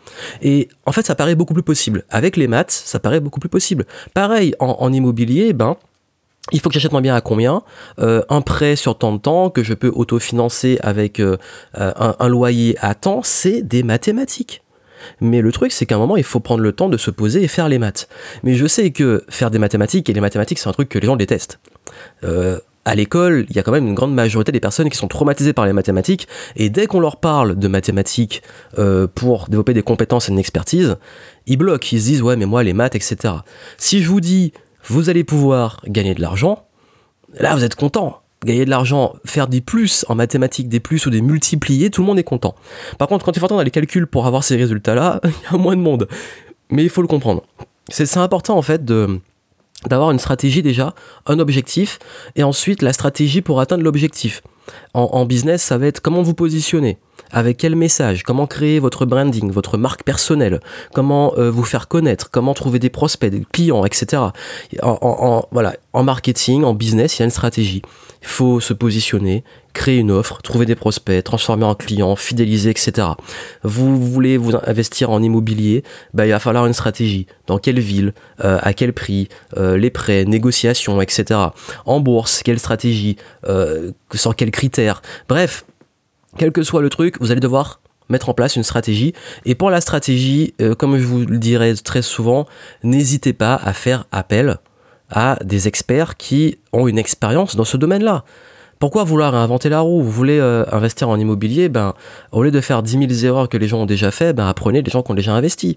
Et 0.42 0.70
en 0.86 0.92
fait, 0.92 1.06
ça 1.06 1.16
paraît 1.16 1.36
beaucoup 1.36 1.54
plus 1.54 1.64
possible. 1.64 2.04
Avec 2.10 2.38
les 2.38 2.48
maths, 2.48 2.72
ça 2.72 3.00
paraît 3.00 3.20
beaucoup 3.20 3.40
plus 3.40 3.50
possible. 3.50 3.86
Pareil, 4.14 4.56
en, 4.60 4.78
en 4.80 4.94
immobilier, 4.94 5.54
ben, 5.54 5.78
il 6.52 6.60
faut 6.60 6.70
que 6.70 6.74
j'achète 6.74 6.92
mon 6.92 7.02
bien 7.02 7.16
à 7.16 7.22
combien? 7.22 7.64
Euh, 8.00 8.22
Un 8.30 8.42
prêt 8.42 8.76
sur 8.76 8.98
tant 8.98 9.14
de 9.14 9.18
temps 9.18 9.50
que 9.50 9.64
je 9.64 9.74
peux 9.74 9.92
autofinancer 9.94 10.80
avec 10.82 11.20
euh, 11.20 11.38
euh, 11.80 11.92
un, 12.20 12.28
loyer 12.28 12.78
à 12.82 12.96
temps, 12.96 13.22
c'est 13.24 13.62
des 13.62 13.84
mathématiques. 13.84 14.64
Mais 15.22 15.42
le 15.42 15.52
truc, 15.52 15.72
c'est 15.72 15.86
qu'à 15.86 15.96
un 15.96 16.00
moment, 16.00 16.18
il 16.18 16.24
faut 16.24 16.40
prendre 16.40 16.62
le 16.62 16.74
temps 16.74 16.90
de 16.90 16.98
se 16.98 17.10
poser 17.10 17.44
et 17.44 17.48
faire 17.48 17.70
les 17.70 17.80
maths. 17.80 18.10
Mais 18.44 18.56
je 18.56 18.68
sais 18.68 18.92
que 18.92 19.24
faire 19.30 19.50
des 19.50 19.60
mathématiques, 19.60 20.10
et 20.10 20.14
les 20.14 20.22
mathématiques, 20.22 20.60
c'est 20.60 20.68
un 20.68 20.74
truc 20.74 20.90
que 20.90 21.00
les 21.00 21.06
gens 21.06 21.16
détestent. 21.16 21.60
à 22.86 22.96
l'école, 22.96 23.46
il 23.50 23.56
y 23.56 23.60
a 23.60 23.64
quand 23.64 23.72
même 23.72 23.88
une 23.88 23.94
grande 23.94 24.14
majorité 24.14 24.52
des 24.52 24.60
personnes 24.60 24.90
qui 24.90 24.98
sont 24.98 25.08
traumatisées 25.08 25.54
par 25.54 25.66
les 25.66 25.74
mathématiques, 25.74 26.28
et 26.58 26.70
dès 26.70 26.88
qu'on 26.88 27.00
leur 27.00 27.18
parle 27.18 27.58
de 27.58 27.68
mathématiques 27.70 28.42
pour 29.16 29.48
développer 29.48 29.74
des 29.74 29.84
compétences 29.84 30.28
et 30.28 30.34
une 30.34 30.40
expertise, 30.40 30.98
ils 31.46 31.58
bloquent, 31.58 31.88
ils 31.92 32.02
se 32.02 32.06
disent, 32.06 32.22
ouais, 32.22 32.36
mais 32.36 32.46
moi, 32.46 32.64
les 32.64 32.74
maths, 32.74 32.96
etc. 32.96 33.36
Si 33.78 34.04
je 34.04 34.10
vous 34.10 34.20
dis, 34.20 34.52
vous 34.90 35.10
allez 35.10 35.24
pouvoir 35.24 35.82
gagner 35.88 36.16
de 36.16 36.22
l'argent. 36.22 36.66
Là, 37.34 37.56
vous 37.56 37.64
êtes 37.64 37.76
content. 37.76 38.22
Gagner 38.44 38.66
de 38.66 38.70
l'argent, 38.70 39.16
faire 39.26 39.48
des 39.48 39.62
plus 39.62 40.06
en 40.08 40.16
mathématiques, 40.16 40.70
des 40.70 40.80
plus 40.80 41.06
ou 41.06 41.10
des 41.10 41.22
multipliés, 41.22 41.90
tout 41.90 42.02
le 42.02 42.08
monde 42.08 42.20
est 42.20 42.24
content. 42.24 42.56
Par 42.98 43.08
contre, 43.08 43.26
quand 43.26 43.36
il 43.36 43.40
faut 43.40 43.46
attendre 43.46 43.64
les 43.64 43.72
calculs 43.72 44.08
pour 44.08 44.26
avoir 44.26 44.44
ces 44.44 44.56
résultats-là, 44.56 45.20
il 45.24 45.30
y 45.30 45.56
a 45.56 45.58
moins 45.58 45.76
de 45.76 45.82
monde. 45.82 46.08
Mais 46.72 46.84
il 46.84 46.90
faut 46.90 47.02
le 47.02 47.08
comprendre. 47.08 47.44
C'est 47.90 48.18
important 48.18 48.58
en 48.58 48.62
fait 48.62 48.86
de 48.86 49.20
d'avoir 49.86 50.12
une 50.12 50.20
stratégie 50.20 50.62
déjà, 50.62 50.94
un 51.26 51.40
objectif, 51.40 52.00
et 52.36 52.44
ensuite 52.44 52.82
la 52.82 52.94
stratégie 52.94 53.42
pour 53.42 53.62
atteindre 53.62 53.84
l'objectif. 53.84 54.42
En, 54.94 55.26
business, 55.26 55.64
ça 55.64 55.78
va 55.78 55.88
être 55.88 56.00
comment 56.00 56.22
vous 56.22 56.36
positionner, 56.36 57.00
avec 57.32 57.58
quel 57.58 57.76
message, 57.76 58.22
comment 58.24 58.46
créer 58.46 58.80
votre 58.80 59.06
branding, 59.06 59.52
votre 59.52 59.78
marque 59.78 60.04
personnelle, 60.04 60.60
comment 60.94 61.34
euh, 61.38 61.50
vous 61.50 61.64
faire 61.64 61.88
connaître, 61.88 62.30
comment 62.30 62.54
trouver 62.54 62.78
des 62.78 62.90
prospects, 62.90 63.32
des 63.32 63.46
clients, 63.52 63.84
etc. 63.84 64.22
En, 64.84 65.48
voilà, 65.52 65.76
en 65.94 66.04
marketing, 66.04 66.64
en 66.64 66.76
business, 66.76 67.18
il 67.18 67.22
y 67.22 67.24
a 67.24 67.26
une 67.26 67.32
stratégie. 67.32 67.82
Il 68.22 68.28
faut 68.28 68.60
se 68.60 68.74
positionner, 68.74 69.44
créer 69.74 69.98
une 70.00 70.12
offre, 70.12 70.42
trouver 70.42 70.66
des 70.66 70.76
prospects, 70.76 71.24
transformer 71.24 71.66
en 71.66 71.76
clients, 71.76 72.16
fidéliser, 72.16 72.70
etc. 72.70 73.08
Vous 73.64 74.00
voulez 74.00 74.38
vous 74.38 74.56
investir 74.66 75.10
en 75.10 75.24
immobilier, 75.24 75.84
bah, 76.14 76.26
il 76.26 76.32
va 76.32 76.40
falloir 76.40 76.66
une 76.66 76.74
stratégie. 76.74 77.28
Dans 77.48 77.58
quelle 77.58 77.80
ville, 77.80 78.14
euh, 78.44 78.60
à 78.62 78.74
quel 78.74 78.94
prix, 78.94 79.30
euh, 79.58 79.78
les 79.78 79.90
prêts, 79.90 80.26
négociations, 80.26 81.02
etc. 81.02 81.40
En 81.86 82.00
bourse, 82.00 82.42
quelle 82.44 82.60
stratégie, 82.60 83.18
sur 84.14 84.36
quels 84.36 84.52
critères. 84.52 85.02
Bref, 85.28 85.66
quel 86.38 86.52
que 86.52 86.64
soit 86.64 86.82
le 86.82 86.90
truc, 86.90 87.16
vous 87.20 87.32
allez 87.32 87.40
devoir 87.40 87.80
mettre 88.10 88.30
en 88.30 88.34
place 88.34 88.56
une 88.56 88.64
stratégie. 88.64 89.14
Et 89.46 89.56
pour 89.56 89.70
la 89.70 89.82
stratégie, 89.82 90.54
euh, 90.62 90.76
comme 90.76 90.98
je 90.98 91.06
vous 91.06 91.26
le 91.26 91.38
dirai 91.38 91.74
très 91.76 92.02
souvent, 92.02 92.48
n'hésitez 92.84 93.34
pas 93.34 93.56
à 93.56 93.74
faire 93.74 94.06
appel 94.12 94.58
à 95.10 95.38
des 95.44 95.68
experts 95.68 96.18
qui 96.18 96.58
ont 96.74 96.88
une 96.88 96.98
expérience 96.98 97.56
dans 97.56 97.66
ce 97.66 97.78
domaine-là. 97.78 98.24
Pourquoi 98.80 99.04
vouloir 99.04 99.36
inventer 99.36 99.68
la 99.68 99.82
roue? 99.82 100.02
Vous 100.02 100.12
voulez 100.12 100.40
euh, 100.40 100.64
investir 100.72 101.10
en 101.10 101.20
immobilier, 101.20 101.68
ben, 101.68 101.94
au 102.32 102.44
lieu 102.44 102.52
de 102.52 102.62
faire 102.62 102.82
10 102.82 103.08
000 103.10 103.26
erreurs 103.26 103.50
que 103.50 103.58
les 103.58 103.68
gens 103.68 103.82
ont 103.82 103.86
déjà 103.86 104.10
fait, 104.10 104.32
ben, 104.32 104.48
apprenez 104.48 104.82
les 104.82 104.90
gens 104.90 105.04
qui 105.04 105.12
ont 105.12 105.16
déjà 105.16 105.34
investi. 105.34 105.76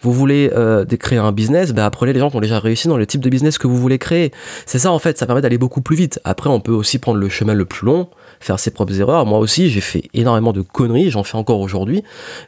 Vous 0.00 0.12
voulez 0.12 0.50
euh, 0.54 0.84
créer 0.84 1.18
un 1.18 1.32
business, 1.32 1.72
ben, 1.72 1.84
apprenez 1.84 2.12
les 2.12 2.20
gens 2.20 2.30
qui 2.30 2.36
ont 2.36 2.40
déjà 2.40 2.58
réussi 2.58 2.88
dans 2.88 2.96
le 2.96 3.06
type 3.06 3.20
de 3.20 3.30
business 3.30 3.58
que 3.58 3.66
vous 3.66 3.76
voulez 3.76 3.98
créer. 3.98 4.32
C'est 4.66 4.78
ça 4.78 4.92
en 4.92 4.98
fait, 4.98 5.18
ça 5.18 5.26
permet 5.26 5.42
d'aller 5.42 5.58
beaucoup 5.58 5.80
plus 5.80 5.96
vite. 5.96 6.20
Après, 6.24 6.50
on 6.50 6.60
peut 6.60 6.72
aussi 6.72 6.98
prendre 6.98 7.18
le 7.18 7.28
chemin 7.28 7.54
le 7.54 7.64
plus 7.64 7.86
long, 7.86 8.08
faire 8.40 8.58
ses 8.58 8.70
propres 8.70 9.00
erreurs. 9.00 9.26
Moi 9.26 9.38
aussi, 9.38 9.70
j'ai 9.70 9.80
fait 9.80 10.04
énormément 10.14 10.52
de 10.52 10.60
conneries, 10.60 11.10
j'en 11.10 11.24
fais 11.24 11.36
encore 11.36 11.60
aujourd'hui. 11.60 12.02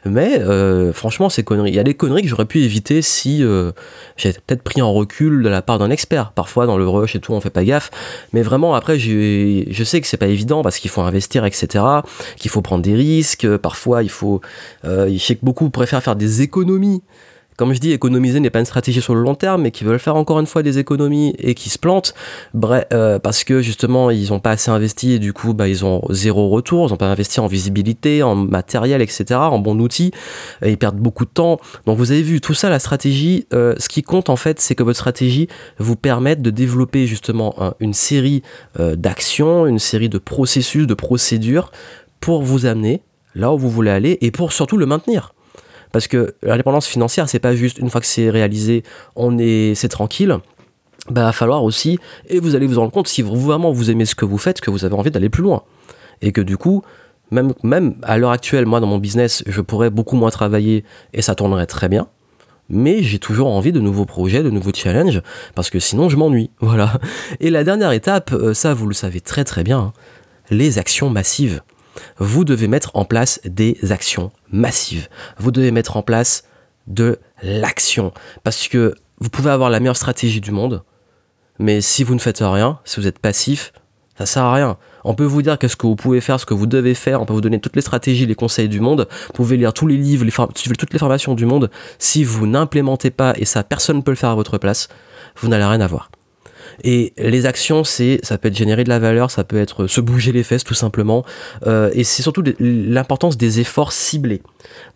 Mais 0.05 0.39
euh, 0.39 0.93
franchement, 0.93 1.29
ces 1.29 1.43
conneries, 1.43 1.71
il 1.71 1.75
y 1.75 1.79
a 1.79 1.83
des 1.83 1.93
conneries 1.93 2.21
que 2.21 2.27
j'aurais 2.27 2.45
pu 2.45 2.59
éviter 2.59 3.01
si 3.01 3.43
euh, 3.43 3.71
j'avais 4.15 4.35
peut-être 4.45 4.63
pris 4.63 4.81
en 4.81 4.93
recul 4.93 5.43
de 5.43 5.49
la 5.49 5.61
part 5.61 5.79
d'un 5.79 5.89
expert. 5.89 6.31
Parfois, 6.31 6.65
dans 6.65 6.77
le 6.77 6.87
rush 6.87 7.15
et 7.15 7.19
tout, 7.19 7.33
on 7.33 7.41
fait 7.41 7.49
pas 7.49 7.63
gaffe. 7.63 7.89
Mais 8.33 8.41
vraiment, 8.41 8.75
après, 8.75 8.99
je 8.99 9.83
sais 9.83 10.01
que 10.01 10.07
c'est 10.07 10.17
pas 10.17 10.27
évident 10.27 10.61
parce 10.61 10.79
qu'il 10.79 10.91
faut 10.91 11.01
investir, 11.01 11.45
etc. 11.45 11.83
Qu'il 12.37 12.51
faut 12.51 12.61
prendre 12.61 12.83
des 12.83 12.95
risques. 12.95 13.47
Parfois, 13.57 14.03
il 14.03 14.09
faut. 14.09 14.41
Euh, 14.85 15.09
je 15.11 15.17
sais 15.17 15.35
que 15.35 15.45
beaucoup 15.45 15.69
préfèrent 15.69 16.03
faire 16.03 16.15
des 16.15 16.41
économies 16.41 17.01
comme 17.57 17.73
je 17.73 17.79
dis, 17.79 17.91
économiser 17.91 18.39
n'est 18.39 18.51
pas 18.51 18.59
une 18.59 18.65
stratégie 18.65 19.01
sur 19.01 19.15
le 19.15 19.21
long 19.21 19.35
terme, 19.35 19.63
mais 19.63 19.71
qui 19.71 19.83
veulent 19.83 19.99
faire 19.99 20.15
encore 20.15 20.39
une 20.39 20.45
fois 20.45 20.61
des 20.61 20.77
économies 20.77 21.35
et 21.39 21.55
qui 21.55 21.69
se 21.69 21.79
plantent, 21.79 22.13
bref, 22.53 22.85
euh, 22.93 23.17
parce 23.17 23.43
que 23.43 23.61
justement 23.61 24.11
ils 24.11 24.29
n'ont 24.29 24.39
pas 24.39 24.51
assez 24.51 24.69
investi 24.69 25.13
et 25.13 25.19
du 25.19 25.33
coup 25.33 25.55
bah, 25.55 25.67
ils 25.67 25.83
ont 25.83 26.03
zéro 26.11 26.49
retour, 26.49 26.87
ils 26.87 26.91
n'ont 26.91 26.97
pas 26.97 27.07
investi 27.07 27.39
en 27.39 27.47
visibilité, 27.47 28.21
en 28.21 28.35
matériel, 28.35 29.01
etc., 29.01 29.25
en 29.31 29.57
bon 29.57 29.79
outil, 29.79 30.11
ils 30.63 30.77
perdent 30.77 30.97
beaucoup 30.97 31.25
de 31.25 31.31
temps. 31.31 31.59
Donc 31.87 31.97
vous 31.97 32.11
avez 32.11 32.21
vu 32.21 32.41
tout 32.41 32.53
ça, 32.53 32.69
la 32.69 32.79
stratégie, 32.79 33.47
euh, 33.53 33.73
ce 33.79 33.89
qui 33.89 34.03
compte 34.03 34.29
en 34.29 34.35
fait, 34.35 34.59
c'est 34.59 34.75
que 34.75 34.83
votre 34.83 34.99
stratégie 34.99 35.47
vous 35.79 35.95
permette 35.95 36.43
de 36.43 36.51
développer 36.51 37.07
justement 37.07 37.55
une 37.79 37.93
série 37.93 38.43
euh, 38.79 38.95
d'actions, 38.95 39.65
une 39.65 39.79
série 39.79 40.09
de 40.09 40.19
processus, 40.19 40.85
de 40.85 40.93
procédures 40.93 41.71
pour 42.19 42.43
vous 42.43 42.67
amener 42.67 43.01
là 43.33 43.51
où 43.51 43.57
vous 43.57 43.69
voulez 43.69 43.91
aller 43.91 44.17
et 44.21 44.31
pour 44.31 44.53
surtout 44.53 44.77
le 44.77 44.85
maintenir. 44.85 45.33
Parce 45.91 46.07
que 46.07 46.35
l'indépendance 46.43 46.87
financière, 46.87 47.29
c'est 47.29 47.39
pas 47.39 47.55
juste 47.55 47.79
une 47.79 47.89
fois 47.89 48.01
que 48.01 48.07
c'est 48.07 48.29
réalisé, 48.29 48.83
on 49.15 49.37
est, 49.37 49.75
c'est 49.75 49.89
tranquille. 49.89 50.37
Bah, 51.09 51.23
va 51.23 51.31
falloir 51.31 51.63
aussi, 51.63 51.99
et 52.27 52.39
vous 52.39 52.55
allez 52.55 52.67
vous 52.67 52.79
rendre 52.79 52.91
compte 52.91 53.07
si 53.07 53.21
vraiment 53.21 53.71
vous 53.71 53.89
aimez 53.89 54.05
ce 54.05 54.13
que 54.13 54.25
vous 54.25 54.37
faites, 54.37 54.59
que 54.59 54.69
vous 54.69 54.83
avez 54.83 54.93
envie 54.93 55.11
d'aller 55.11 55.29
plus 55.29 55.43
loin. 55.43 55.63
Et 56.21 56.33
que 56.33 56.41
du 56.41 56.57
coup, 56.57 56.83
même, 57.31 57.53
même 57.63 57.95
à 58.03 58.17
l'heure 58.17 58.31
actuelle, 58.31 58.65
moi 58.65 58.79
dans 58.79 58.87
mon 58.87 58.97
business, 58.97 59.43
je 59.45 59.61
pourrais 59.61 59.89
beaucoup 59.89 60.17
moins 60.17 60.31
travailler 60.31 60.83
et 61.13 61.21
ça 61.21 61.35
tournerait 61.35 61.65
très 61.65 61.87
bien. 61.87 62.07
Mais 62.69 63.01
j'ai 63.03 63.19
toujours 63.19 63.47
envie 63.47 63.71
de 63.71 63.79
nouveaux 63.79 64.05
projets, 64.05 64.43
de 64.43 64.49
nouveaux 64.49 64.73
challenges, 64.73 65.21
parce 65.55 65.69
que 65.69 65.79
sinon 65.79 66.09
je 66.09 66.17
m'ennuie. 66.17 66.49
Voilà. 66.59 66.99
Et 67.39 67.49
la 67.49 67.63
dernière 67.63 67.91
étape, 67.91 68.33
euh, 68.33 68.53
ça 68.53 68.73
vous 68.73 68.87
le 68.87 68.93
savez 68.93 69.21
très 69.21 69.45
très 69.45 69.63
bien, 69.63 69.79
hein, 69.79 69.93
les 70.49 70.77
actions 70.77 71.09
massives 71.09 71.61
vous 72.17 72.43
devez 72.43 72.67
mettre 72.67 72.91
en 72.95 73.05
place 73.05 73.39
des 73.45 73.77
actions 73.91 74.31
massives. 74.51 75.07
Vous 75.37 75.51
devez 75.51 75.71
mettre 75.71 75.97
en 75.97 76.01
place 76.01 76.43
de 76.87 77.19
l'action. 77.43 78.13
Parce 78.43 78.67
que 78.67 78.95
vous 79.19 79.29
pouvez 79.29 79.49
avoir 79.49 79.69
la 79.69 79.79
meilleure 79.79 79.97
stratégie 79.97 80.41
du 80.41 80.51
monde, 80.51 80.83
mais 81.59 81.81
si 81.81 82.03
vous 82.03 82.13
ne 82.13 82.19
faites 82.19 82.39
rien, 82.41 82.79
si 82.85 82.99
vous 82.99 83.07
êtes 83.07 83.19
passif, 83.19 83.73
ça 84.17 84.25
sert 84.25 84.43
à 84.43 84.53
rien. 84.53 84.77
On 85.03 85.13
peut 85.13 85.25
vous 85.25 85.41
dire 85.41 85.57
qu'est-ce 85.59 85.75
que 85.75 85.85
vous 85.85 85.95
pouvez 85.95 86.21
faire, 86.21 86.39
ce 86.39 86.45
que 86.45 86.53
vous 86.53 86.65
devez 86.65 86.95
faire, 86.95 87.21
on 87.21 87.25
peut 87.25 87.33
vous 87.33 87.41
donner 87.41 87.59
toutes 87.59 87.75
les 87.75 87.81
stratégies, 87.81 88.25
les 88.25 88.35
conseils 88.35 88.67
du 88.67 88.79
monde, 88.79 89.07
vous 89.27 89.33
pouvez 89.33 89.57
lire 89.57 89.73
tous 89.73 89.87
les 89.87 89.97
livres, 89.97 90.25
toutes 90.53 90.93
les 90.93 90.99
formations 90.99 91.35
du 91.35 91.45
monde. 91.45 91.69
Si 91.99 92.23
vous 92.23 92.47
n'implémentez 92.47 93.11
pas, 93.11 93.33
et 93.37 93.45
ça 93.45 93.63
personne 93.63 93.97
ne 93.97 94.01
peut 94.01 94.11
le 94.11 94.17
faire 94.17 94.31
à 94.31 94.35
votre 94.35 94.57
place, 94.57 94.87
vous 95.37 95.47
n'allez 95.47 95.65
rien 95.65 95.81
avoir. 95.81 96.09
Et 96.83 97.13
les 97.17 97.45
actions, 97.45 97.83
c'est, 97.83 98.19
ça 98.23 98.37
peut 98.37 98.49
être 98.49 98.57
générer 98.57 98.83
de 98.83 98.89
la 98.89 98.99
valeur, 98.99 99.31
ça 99.31 99.43
peut 99.43 99.57
être 99.57 99.87
se 99.87 100.01
bouger 100.01 100.31
les 100.31 100.43
fesses 100.43 100.63
tout 100.63 100.73
simplement. 100.73 101.25
Euh, 101.65 101.89
et 101.93 102.03
c'est 102.03 102.21
surtout 102.21 102.43
l'importance 102.59 103.37
des 103.37 103.59
efforts 103.59 103.91
ciblés, 103.91 104.41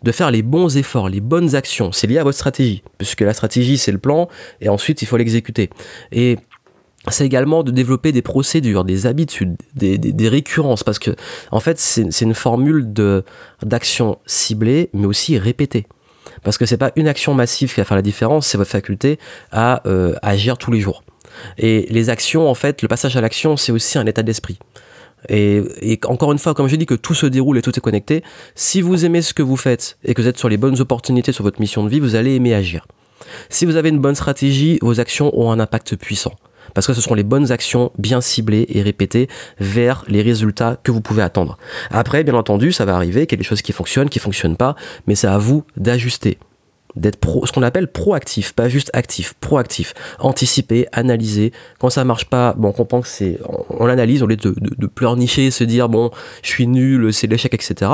de 0.02 0.12
faire 0.12 0.30
les 0.30 0.42
bons 0.42 0.76
efforts, 0.76 1.08
les 1.08 1.20
bonnes 1.20 1.54
actions. 1.54 1.92
C'est 1.92 2.06
lié 2.06 2.18
à 2.18 2.24
votre 2.24 2.38
stratégie, 2.38 2.82
puisque 2.98 3.20
la 3.20 3.34
stratégie 3.34 3.78
c'est 3.78 3.92
le 3.92 3.98
plan, 3.98 4.28
et 4.60 4.68
ensuite 4.68 5.02
il 5.02 5.06
faut 5.06 5.16
l'exécuter. 5.16 5.70
Et 6.12 6.38
c'est 7.10 7.26
également 7.26 7.64
de 7.64 7.72
développer 7.72 8.12
des 8.12 8.22
procédures, 8.22 8.84
des 8.84 9.06
habitudes, 9.06 9.56
des, 9.74 10.28
récurrences, 10.28 10.84
parce 10.84 11.00
que 11.00 11.10
en 11.50 11.58
fait 11.58 11.78
c'est 11.78 12.20
une 12.20 12.34
formule 12.34 12.92
d'action 13.62 14.18
ciblée, 14.26 14.90
mais 14.92 15.06
aussi 15.06 15.38
répétée. 15.38 15.86
Parce 16.44 16.58
que 16.58 16.66
c'est 16.66 16.76
pas 16.76 16.92
une 16.96 17.08
action 17.08 17.34
massive 17.34 17.72
qui 17.72 17.80
va 17.80 17.84
faire 17.84 17.96
la 17.96 18.02
différence, 18.02 18.46
c'est 18.46 18.58
votre 18.58 18.70
faculté 18.70 19.18
à 19.50 19.86
euh, 19.86 20.14
agir 20.22 20.58
tous 20.58 20.70
les 20.70 20.80
jours. 20.80 21.02
Et 21.58 21.86
les 21.90 22.10
actions, 22.10 22.48
en 22.48 22.54
fait, 22.54 22.82
le 22.82 22.88
passage 22.88 23.16
à 23.16 23.20
l'action, 23.20 23.56
c'est 23.56 23.72
aussi 23.72 23.98
un 23.98 24.06
état 24.06 24.22
d'esprit. 24.22 24.58
Et, 25.28 25.62
encore 26.06 26.32
une 26.32 26.38
fois, 26.38 26.54
comme 26.54 26.68
je 26.68 26.76
dis 26.76 26.86
que 26.86 26.94
tout 26.94 27.14
se 27.14 27.26
déroule 27.26 27.58
et 27.58 27.62
tout 27.62 27.76
est 27.76 27.80
connecté, 27.80 28.22
si 28.54 28.80
vous 28.80 29.04
aimez 29.04 29.22
ce 29.22 29.34
que 29.34 29.42
vous 29.42 29.56
faites 29.56 29.98
et 30.04 30.14
que 30.14 30.22
vous 30.22 30.28
êtes 30.28 30.38
sur 30.38 30.48
les 30.48 30.56
bonnes 30.56 30.80
opportunités 30.80 31.32
sur 31.32 31.44
votre 31.44 31.60
mission 31.60 31.84
de 31.84 31.88
vie, 31.88 32.00
vous 32.00 32.16
allez 32.16 32.34
aimer 32.34 32.54
agir. 32.54 32.86
Si 33.48 33.64
vous 33.64 33.76
avez 33.76 33.90
une 33.90 34.00
bonne 34.00 34.16
stratégie, 34.16 34.78
vos 34.82 34.98
actions 34.98 35.30
ont 35.38 35.52
un 35.52 35.60
impact 35.60 35.96
puissant. 35.96 36.32
Parce 36.74 36.86
que 36.86 36.92
ce 36.92 37.00
sont 37.00 37.14
les 37.14 37.22
bonnes 37.22 37.52
actions 37.52 37.92
bien 37.98 38.20
ciblées 38.20 38.66
et 38.68 38.82
répétées 38.82 39.28
vers 39.60 40.04
les 40.08 40.22
résultats 40.22 40.78
que 40.82 40.90
vous 40.90 41.00
pouvez 41.00 41.22
attendre. 41.22 41.58
Après, 41.90 42.24
bien 42.24 42.34
entendu, 42.34 42.72
ça 42.72 42.84
va 42.84 42.94
arriver, 42.96 43.26
quelque 43.26 43.44
chose 43.44 43.62
qui 43.62 43.72
fonctionne, 43.72 44.08
qui 44.08 44.18
fonctionne 44.18 44.56
pas, 44.56 44.74
mais 45.06 45.14
c'est 45.14 45.26
à 45.26 45.38
vous 45.38 45.64
d'ajuster 45.76 46.38
d'être 46.96 47.16
pro, 47.16 47.46
ce 47.46 47.52
qu'on 47.52 47.62
appelle 47.62 47.88
proactif, 47.88 48.52
pas 48.52 48.68
juste 48.68 48.90
actif, 48.92 49.34
proactif, 49.40 49.94
anticiper, 50.18 50.86
analyser. 50.92 51.52
Quand 51.78 51.90
ça 51.90 52.04
marche 52.04 52.26
pas, 52.26 52.54
bon, 52.56 52.68
on 52.68 52.72
comprend 52.72 53.00
que 53.00 53.08
c'est, 53.08 53.38
on, 53.70 53.86
l'analyse, 53.86 54.22
au 54.22 54.26
lieu 54.26 54.36
de, 54.36 54.50
de, 54.50 54.74
de, 54.76 54.86
pleurnicher, 54.86 55.50
se 55.50 55.64
dire 55.64 55.88
bon, 55.88 56.10
je 56.42 56.48
suis 56.48 56.66
nul, 56.66 57.12
c'est 57.12 57.26
l'échec, 57.26 57.54
etc. 57.54 57.90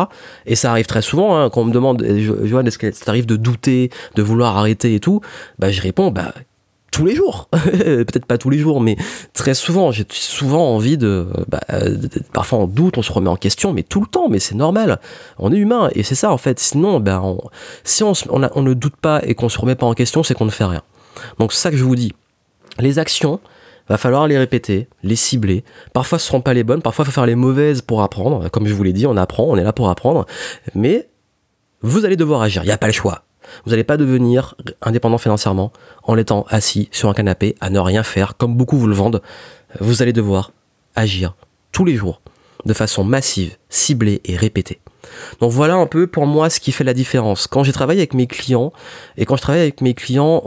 Et 0.46 0.56
ça 0.56 0.70
arrive 0.70 0.86
très 0.86 1.02
souvent 1.02 1.36
hein, 1.36 1.50
quand 1.50 1.62
on 1.62 1.66
me 1.66 1.72
demande, 1.72 2.04
Johan, 2.44 2.64
est-ce 2.64 2.78
que 2.78 2.90
ça 2.92 3.12
de 3.26 3.36
douter, 3.36 3.90
de 4.14 4.22
vouloir 4.22 4.56
arrêter 4.56 4.94
et 4.94 5.00
tout? 5.00 5.20
Bah, 5.58 5.70
je 5.70 5.80
réponds, 5.80 6.10
bah 6.10 6.32
tous 6.90 7.04
les 7.04 7.14
jours, 7.14 7.48
peut-être 7.52 8.26
pas 8.26 8.38
tous 8.38 8.50
les 8.50 8.58
jours, 8.58 8.80
mais 8.80 8.96
très 9.32 9.54
souvent. 9.54 9.92
J'ai 9.92 10.06
souvent 10.10 10.74
envie 10.74 10.96
de, 10.96 11.28
bah, 11.48 11.60
parfois 12.32 12.60
on 12.60 12.66
doute, 12.66 12.98
on 12.98 13.02
se 13.02 13.12
remet 13.12 13.28
en 13.28 13.36
question, 13.36 13.72
mais 13.72 13.82
tout 13.82 14.00
le 14.00 14.06
temps. 14.06 14.28
Mais 14.28 14.38
c'est 14.38 14.54
normal. 14.54 15.00
On 15.38 15.52
est 15.52 15.58
humain 15.58 15.90
et 15.94 16.02
c'est 16.02 16.14
ça 16.14 16.32
en 16.32 16.38
fait. 16.38 16.58
Sinon, 16.58 17.00
ben, 17.00 17.36
si 17.84 18.02
on, 18.02 18.12
on, 18.30 18.62
ne 18.62 18.74
doute 18.74 18.96
pas 18.96 19.20
et 19.22 19.34
qu'on 19.34 19.48
se 19.48 19.58
remet 19.58 19.74
pas 19.74 19.86
en 19.86 19.94
question, 19.94 20.22
c'est 20.22 20.34
qu'on 20.34 20.46
ne 20.46 20.50
fait 20.50 20.64
rien. 20.64 20.82
Donc 21.38 21.52
c'est 21.52 21.60
ça 21.60 21.70
que 21.70 21.76
je 21.76 21.84
vous 21.84 21.96
dis. 21.96 22.12
Les 22.78 22.98
actions, 22.98 23.40
va 23.88 23.96
falloir 23.96 24.26
les 24.26 24.38
répéter, 24.38 24.88
les 25.02 25.16
cibler. 25.16 25.64
Parfois 25.92 26.18
ce 26.18 26.26
seront 26.26 26.40
pas 26.40 26.54
les 26.54 26.64
bonnes, 26.64 26.82
parfois 26.82 27.04
il 27.04 27.06
faut 27.06 27.12
faire 27.12 27.26
les 27.26 27.34
mauvaises 27.34 27.82
pour 27.82 28.02
apprendre. 28.02 28.48
Comme 28.50 28.66
je 28.66 28.74
vous 28.74 28.82
l'ai 28.82 28.92
dit, 28.92 29.06
on 29.06 29.16
apprend, 29.16 29.44
on 29.44 29.56
est 29.56 29.64
là 29.64 29.72
pour 29.72 29.88
apprendre, 29.88 30.26
mais 30.74 31.08
vous 31.80 32.04
allez 32.04 32.16
devoir 32.16 32.42
agir. 32.42 32.62
Il 32.62 32.66
n'y 32.66 32.72
a 32.72 32.78
pas 32.78 32.86
le 32.86 32.92
choix. 32.92 33.24
Vous 33.64 33.70
n'allez 33.70 33.84
pas 33.84 33.96
devenir 33.96 34.54
indépendant 34.82 35.18
financièrement 35.18 35.72
en 36.02 36.16
étant 36.16 36.46
assis 36.48 36.88
sur 36.92 37.08
un 37.08 37.14
canapé 37.14 37.54
à 37.60 37.70
ne 37.70 37.78
rien 37.78 38.02
faire, 38.02 38.36
comme 38.36 38.56
beaucoup 38.56 38.76
vous 38.76 38.86
le 38.86 38.94
vendent. 38.94 39.22
Vous 39.80 40.02
allez 40.02 40.12
devoir 40.12 40.52
agir 40.94 41.34
tous 41.72 41.84
les 41.84 41.96
jours 41.96 42.20
de 42.64 42.74
façon 42.74 43.04
massive, 43.04 43.56
ciblée 43.68 44.20
et 44.24 44.36
répétée. 44.36 44.80
Donc 45.40 45.52
voilà 45.52 45.74
un 45.74 45.86
peu 45.86 46.06
pour 46.06 46.26
moi 46.26 46.50
ce 46.50 46.60
qui 46.60 46.72
fait 46.72 46.84
la 46.84 46.94
différence. 46.94 47.46
Quand 47.46 47.62
j'ai 47.62 47.72
travaillé 47.72 48.00
avec 48.00 48.14
mes 48.14 48.26
clients, 48.26 48.72
et 49.16 49.24
quand 49.24 49.36
je 49.36 49.42
travaille 49.42 49.62
avec 49.62 49.80
mes 49.80 49.94
clients, 49.94 50.42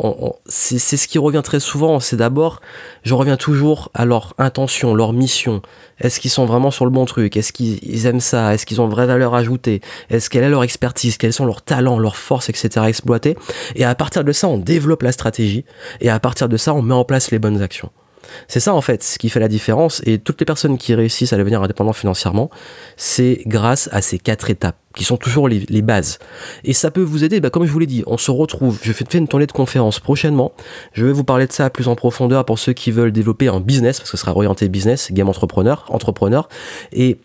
c'est 0.46 0.80
ce 0.80 1.08
qui 1.08 1.18
revient 1.18 1.42
très 1.44 1.60
souvent, 1.60 2.00
c'est 2.00 2.18
d'abord, 2.18 2.62
je 3.04 3.14
reviens 3.14 3.38
toujours 3.38 3.90
à 3.94 4.06
leur 4.06 4.34
intention, 4.38 4.94
leur 4.94 5.14
mission. 5.14 5.62
Est-ce 6.00 6.20
qu'ils 6.20 6.32
sont 6.32 6.46
vraiment 6.46 6.72
sur 6.72 6.86
le 6.86 6.92
bon 6.92 7.06
truc? 7.06 7.38
Est-ce 7.38 7.54
qu'ils 7.54 8.06
aiment 8.06 8.20
ça? 8.20 8.54
Est-ce 8.54 8.66
qu'ils 8.66 8.82
ont 8.82 8.86
une 8.86 8.92
vraie 8.92 9.06
valeur 9.06 9.36
ajoutée? 9.36 9.82
Est-ce 10.10 10.30
quelle 10.30 10.44
est 10.44 10.50
leur 10.50 10.64
expertise? 10.64 11.18
Quels 11.18 11.34
sont 11.34 11.46
leurs 11.46 11.62
talents, 11.62 12.00
leurs 12.00 12.18
forces, 12.18 12.50
etc. 12.50 12.70
à 12.78 12.90
exploiter 12.90 13.38
Et 13.76 13.86
à 13.86 13.94
partir 13.94 14.24
de 14.24 14.32
ça, 14.32 14.48
on 14.48 14.58
développe 14.58 15.04
la 15.04 15.12
stratégie, 15.12 15.66
et 16.00 16.10
à 16.10 16.20
partir 16.20 16.50
de 16.50 16.58
ça, 16.58 16.74
on 16.74 16.82
met 16.82 16.94
en 16.94 17.06
place 17.06 17.32
les 17.32 17.40
bonnes 17.40 17.62
actions. 17.62 17.92
C'est 18.48 18.60
ça 18.60 18.74
en 18.74 18.82
fait 18.82 19.04
ce 19.04 19.18
qui 19.18 19.30
fait 19.30 19.40
la 19.40 19.48
différence. 19.48 20.02
Et 20.06 20.20
toutes 20.20 20.40
les 20.40 20.46
personnes 20.46 20.78
qui 20.78 20.94
réussissent 20.94 21.34
à 21.34 21.38
devenir 21.38 21.62
indépendants 21.62 21.94
financièrement, 21.94 22.50
c'est 22.98 23.42
grâce 23.46 23.90
à 23.92 24.02
ces 24.02 24.20
quatre 24.20 24.50
étapes 24.50 24.78
qui 24.96 25.04
sont 25.04 25.18
toujours 25.18 25.48
les, 25.48 25.82
bases. 25.82 26.20
Et 26.64 26.74
ça 26.74 26.92
peut 26.92 27.02
vous 27.02 27.24
aider, 27.24 27.40
bah, 27.40 27.50
comme 27.50 27.66
je 27.66 27.72
vous 27.72 27.80
l'ai 27.80 27.86
dit, 27.86 28.04
on 28.08 28.18
se 28.18 28.30
retrouve, 28.30 28.80
je 28.84 28.92
fais 28.92 29.06
une 29.18 29.28
tournée 29.28 29.46
de 29.46 29.52
conférence 29.52 30.00
prochainement, 30.00 30.52
je 30.94 31.06
vais 31.06 31.14
vous 31.14 31.24
parler 31.24 31.48
de 31.48 31.52
ça 31.52 31.70
plus 31.70 31.88
en 31.88 31.96
profondeur 31.96 32.46
pour 32.46 32.60
ceux 32.60 32.74
qui 32.74 32.92
veulent 32.92 33.12
développer 33.12 33.48
un 33.48 33.60
business, 33.60 34.00
parce 34.00 34.12
que 34.12 34.18
ce 34.18 34.22
sera 34.22 34.36
orienté 34.36 34.68
business, 34.68 35.12
game 35.12 35.30
entrepreneur, 35.30 35.86
entrepreneur, 35.90 36.50
et 36.92 37.20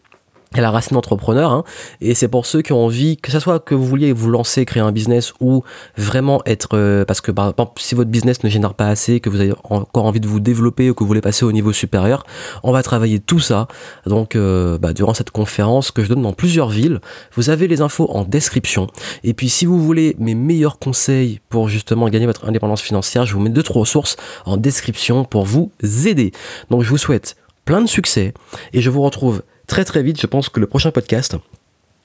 et 0.57 0.61
la 0.61 0.71
racine 0.71 0.95
d'entrepreneur. 0.95 1.53
Hein. 1.53 1.65
et 2.01 2.15
c'est 2.15 2.29
pour 2.29 2.47
ceux 2.47 2.63
qui 2.63 2.73
ont 2.73 2.85
envie, 2.85 3.17
que 3.17 3.31
ce 3.31 3.39
soit 3.41 3.61
que 3.61 3.75
vous 3.75 3.85
vouliez 3.85 4.13
vous 4.13 4.31
lancer, 4.31 4.65
créer 4.65 4.83
un 4.83 4.93
business 4.93 5.33
ou 5.41 5.63
vraiment 5.97 6.43
être, 6.47 6.71
euh, 6.75 7.05
parce 7.05 7.21
que 7.21 7.31
par 7.31 7.51
exemple, 7.51 7.81
si 7.81 7.95
votre 7.95 8.11
business 8.11 8.43
ne 8.43 8.49
génère 8.49 8.75
pas 8.75 8.89
assez, 8.89 9.21
que 9.21 9.31
vous 9.31 9.41
avez 9.41 9.53
encore 9.65 10.05
envie 10.05 10.21
de 10.21 10.27
vous 10.27 10.41
développer 10.41 10.91
ou 10.91 10.95
que 10.95 11.01
vous 11.01 11.09
voulez 11.09 11.21
passer 11.21 11.45
au 11.45 11.53
niveau 11.53 11.73
supérieur, 11.73 12.25
on 12.63 12.73
va 12.73 12.83
travailler 12.83 13.21
tout 13.21 13.41
ça. 13.41 13.69
Donc, 14.07 14.37
euh, 14.37 14.79
bah, 14.79 14.93
durant 14.93 15.15
cette 15.15 15.31
conférence 15.31 15.91
que 15.91 16.03
je 16.03 16.09
donne 16.09 16.23
dans 16.23 16.33
plusieurs 16.33 16.69
villes, 16.69 17.01
vous 17.35 17.51
avez 17.51 17.69
les 17.69 17.81
infos 17.81 18.11
en 18.11 18.25
description. 18.25 18.89
Et 19.25 19.35
puis, 19.35 19.49
si 19.49 19.67
vous 19.67 19.83
voulez 19.83 20.17
mes 20.19 20.35
meilleurs 20.35 20.79
conseils 20.79 21.41
pour 21.49 21.69
justement 21.69 22.09
gagner 22.09 22.27
votre 22.27 22.47
indépendance 22.47 22.83
financière, 22.83 23.27
je 23.27 23.35
vous 23.35 23.41
mets 23.41 23.51
deux 23.51 23.63
trois 23.63 23.81
ressources 23.81 24.17
en 24.45 24.57
description 24.57 25.25
pour 25.25 25.45
vous 25.45 25.71
aider. 26.07 26.33
Donc, 26.71 26.83
je 26.83 26.91
vous 26.91 26.99
souhaite 26.99 27.37
plein 27.65 27.83
de 27.83 27.89
succès 27.89 28.33
et 28.73 28.81
je 28.81 28.91
vous 28.91 29.03
retrouve 29.03 29.43
très 29.67 29.85
très 29.85 30.03
vite, 30.03 30.21
je 30.21 30.27
pense 30.27 30.49
que 30.49 30.61
le 30.61 30.67
prochain 30.67 30.91
podcast, 30.91 31.37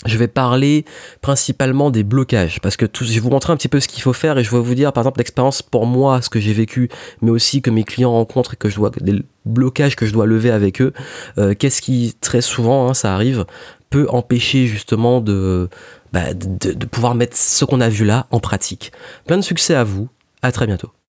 je 0.06 0.17
vais 0.17 0.28
parler 0.28 0.86
principalement 1.21 1.91
des 1.91 2.04
blocages. 2.04 2.60
Parce 2.60 2.76
que 2.76 2.88
je 2.93 3.13
vais 3.13 3.19
vous 3.19 3.30
montrer 3.30 3.54
un 3.54 3.58
petit 3.58 3.67
peu 3.67 3.80
ce 3.80 3.88
qu'il 3.88 4.02
faut 4.02 4.13
faire 4.13 4.38
et 4.38 4.43
je 4.43 4.52
vais 4.52 4.60
vous 4.60 4.76
dire 4.76 4.91
par 4.93 5.04
exemple 5.04 5.19
l'expérience 5.19 5.62
pour 5.62 5.86
moi 5.86 6.21
ce 6.21 6.30
que 6.30 6.39
j'ai 6.39 6.54
vécu 6.54 6.89
mais 7.21 7.30
aussi 7.30 7.62
que 7.62 7.69
mes 7.69 7.84
clients 7.84 8.12
rencontrent 8.12 8.56
et 8.56 8.58
que 8.58 8.69
je 8.69 8.78
dois 8.78 8.89
des 9.00 9.21
blocages 9.45 9.95
que 9.95 10.06
je 10.06 10.13
dois 10.13 10.26
lever 10.26 10.50
avec 10.50 10.82
eux 10.82 10.93
euh, 11.38 11.54
qu'est-ce 11.54 11.82
qui 11.82 12.15
très 12.19 12.41
souvent 12.41 12.89
hein, 12.89 12.93
ça 12.95 13.13
arrive 13.13 13.45
peut 13.91 14.08
empêcher 14.10 14.65
justement 14.65 15.21
de, 15.21 15.69
bah, 16.13 16.34
de 16.34 16.86
pouvoir 16.86 17.13
mettre 17.13 17.38
ce 17.38 17.65
qu'on 17.65 17.82
a 17.82 17.89
vu 17.89 18.06
là 18.06 18.26
en 18.32 18.39
pratique. 18.39 18.91
Plein 19.28 19.38
de 19.38 19.43
succès 19.43 19.76
à 19.76 19.84
vous. 19.84 20.10
À 20.41 20.52
très 20.52 20.65
bientôt 20.65 20.91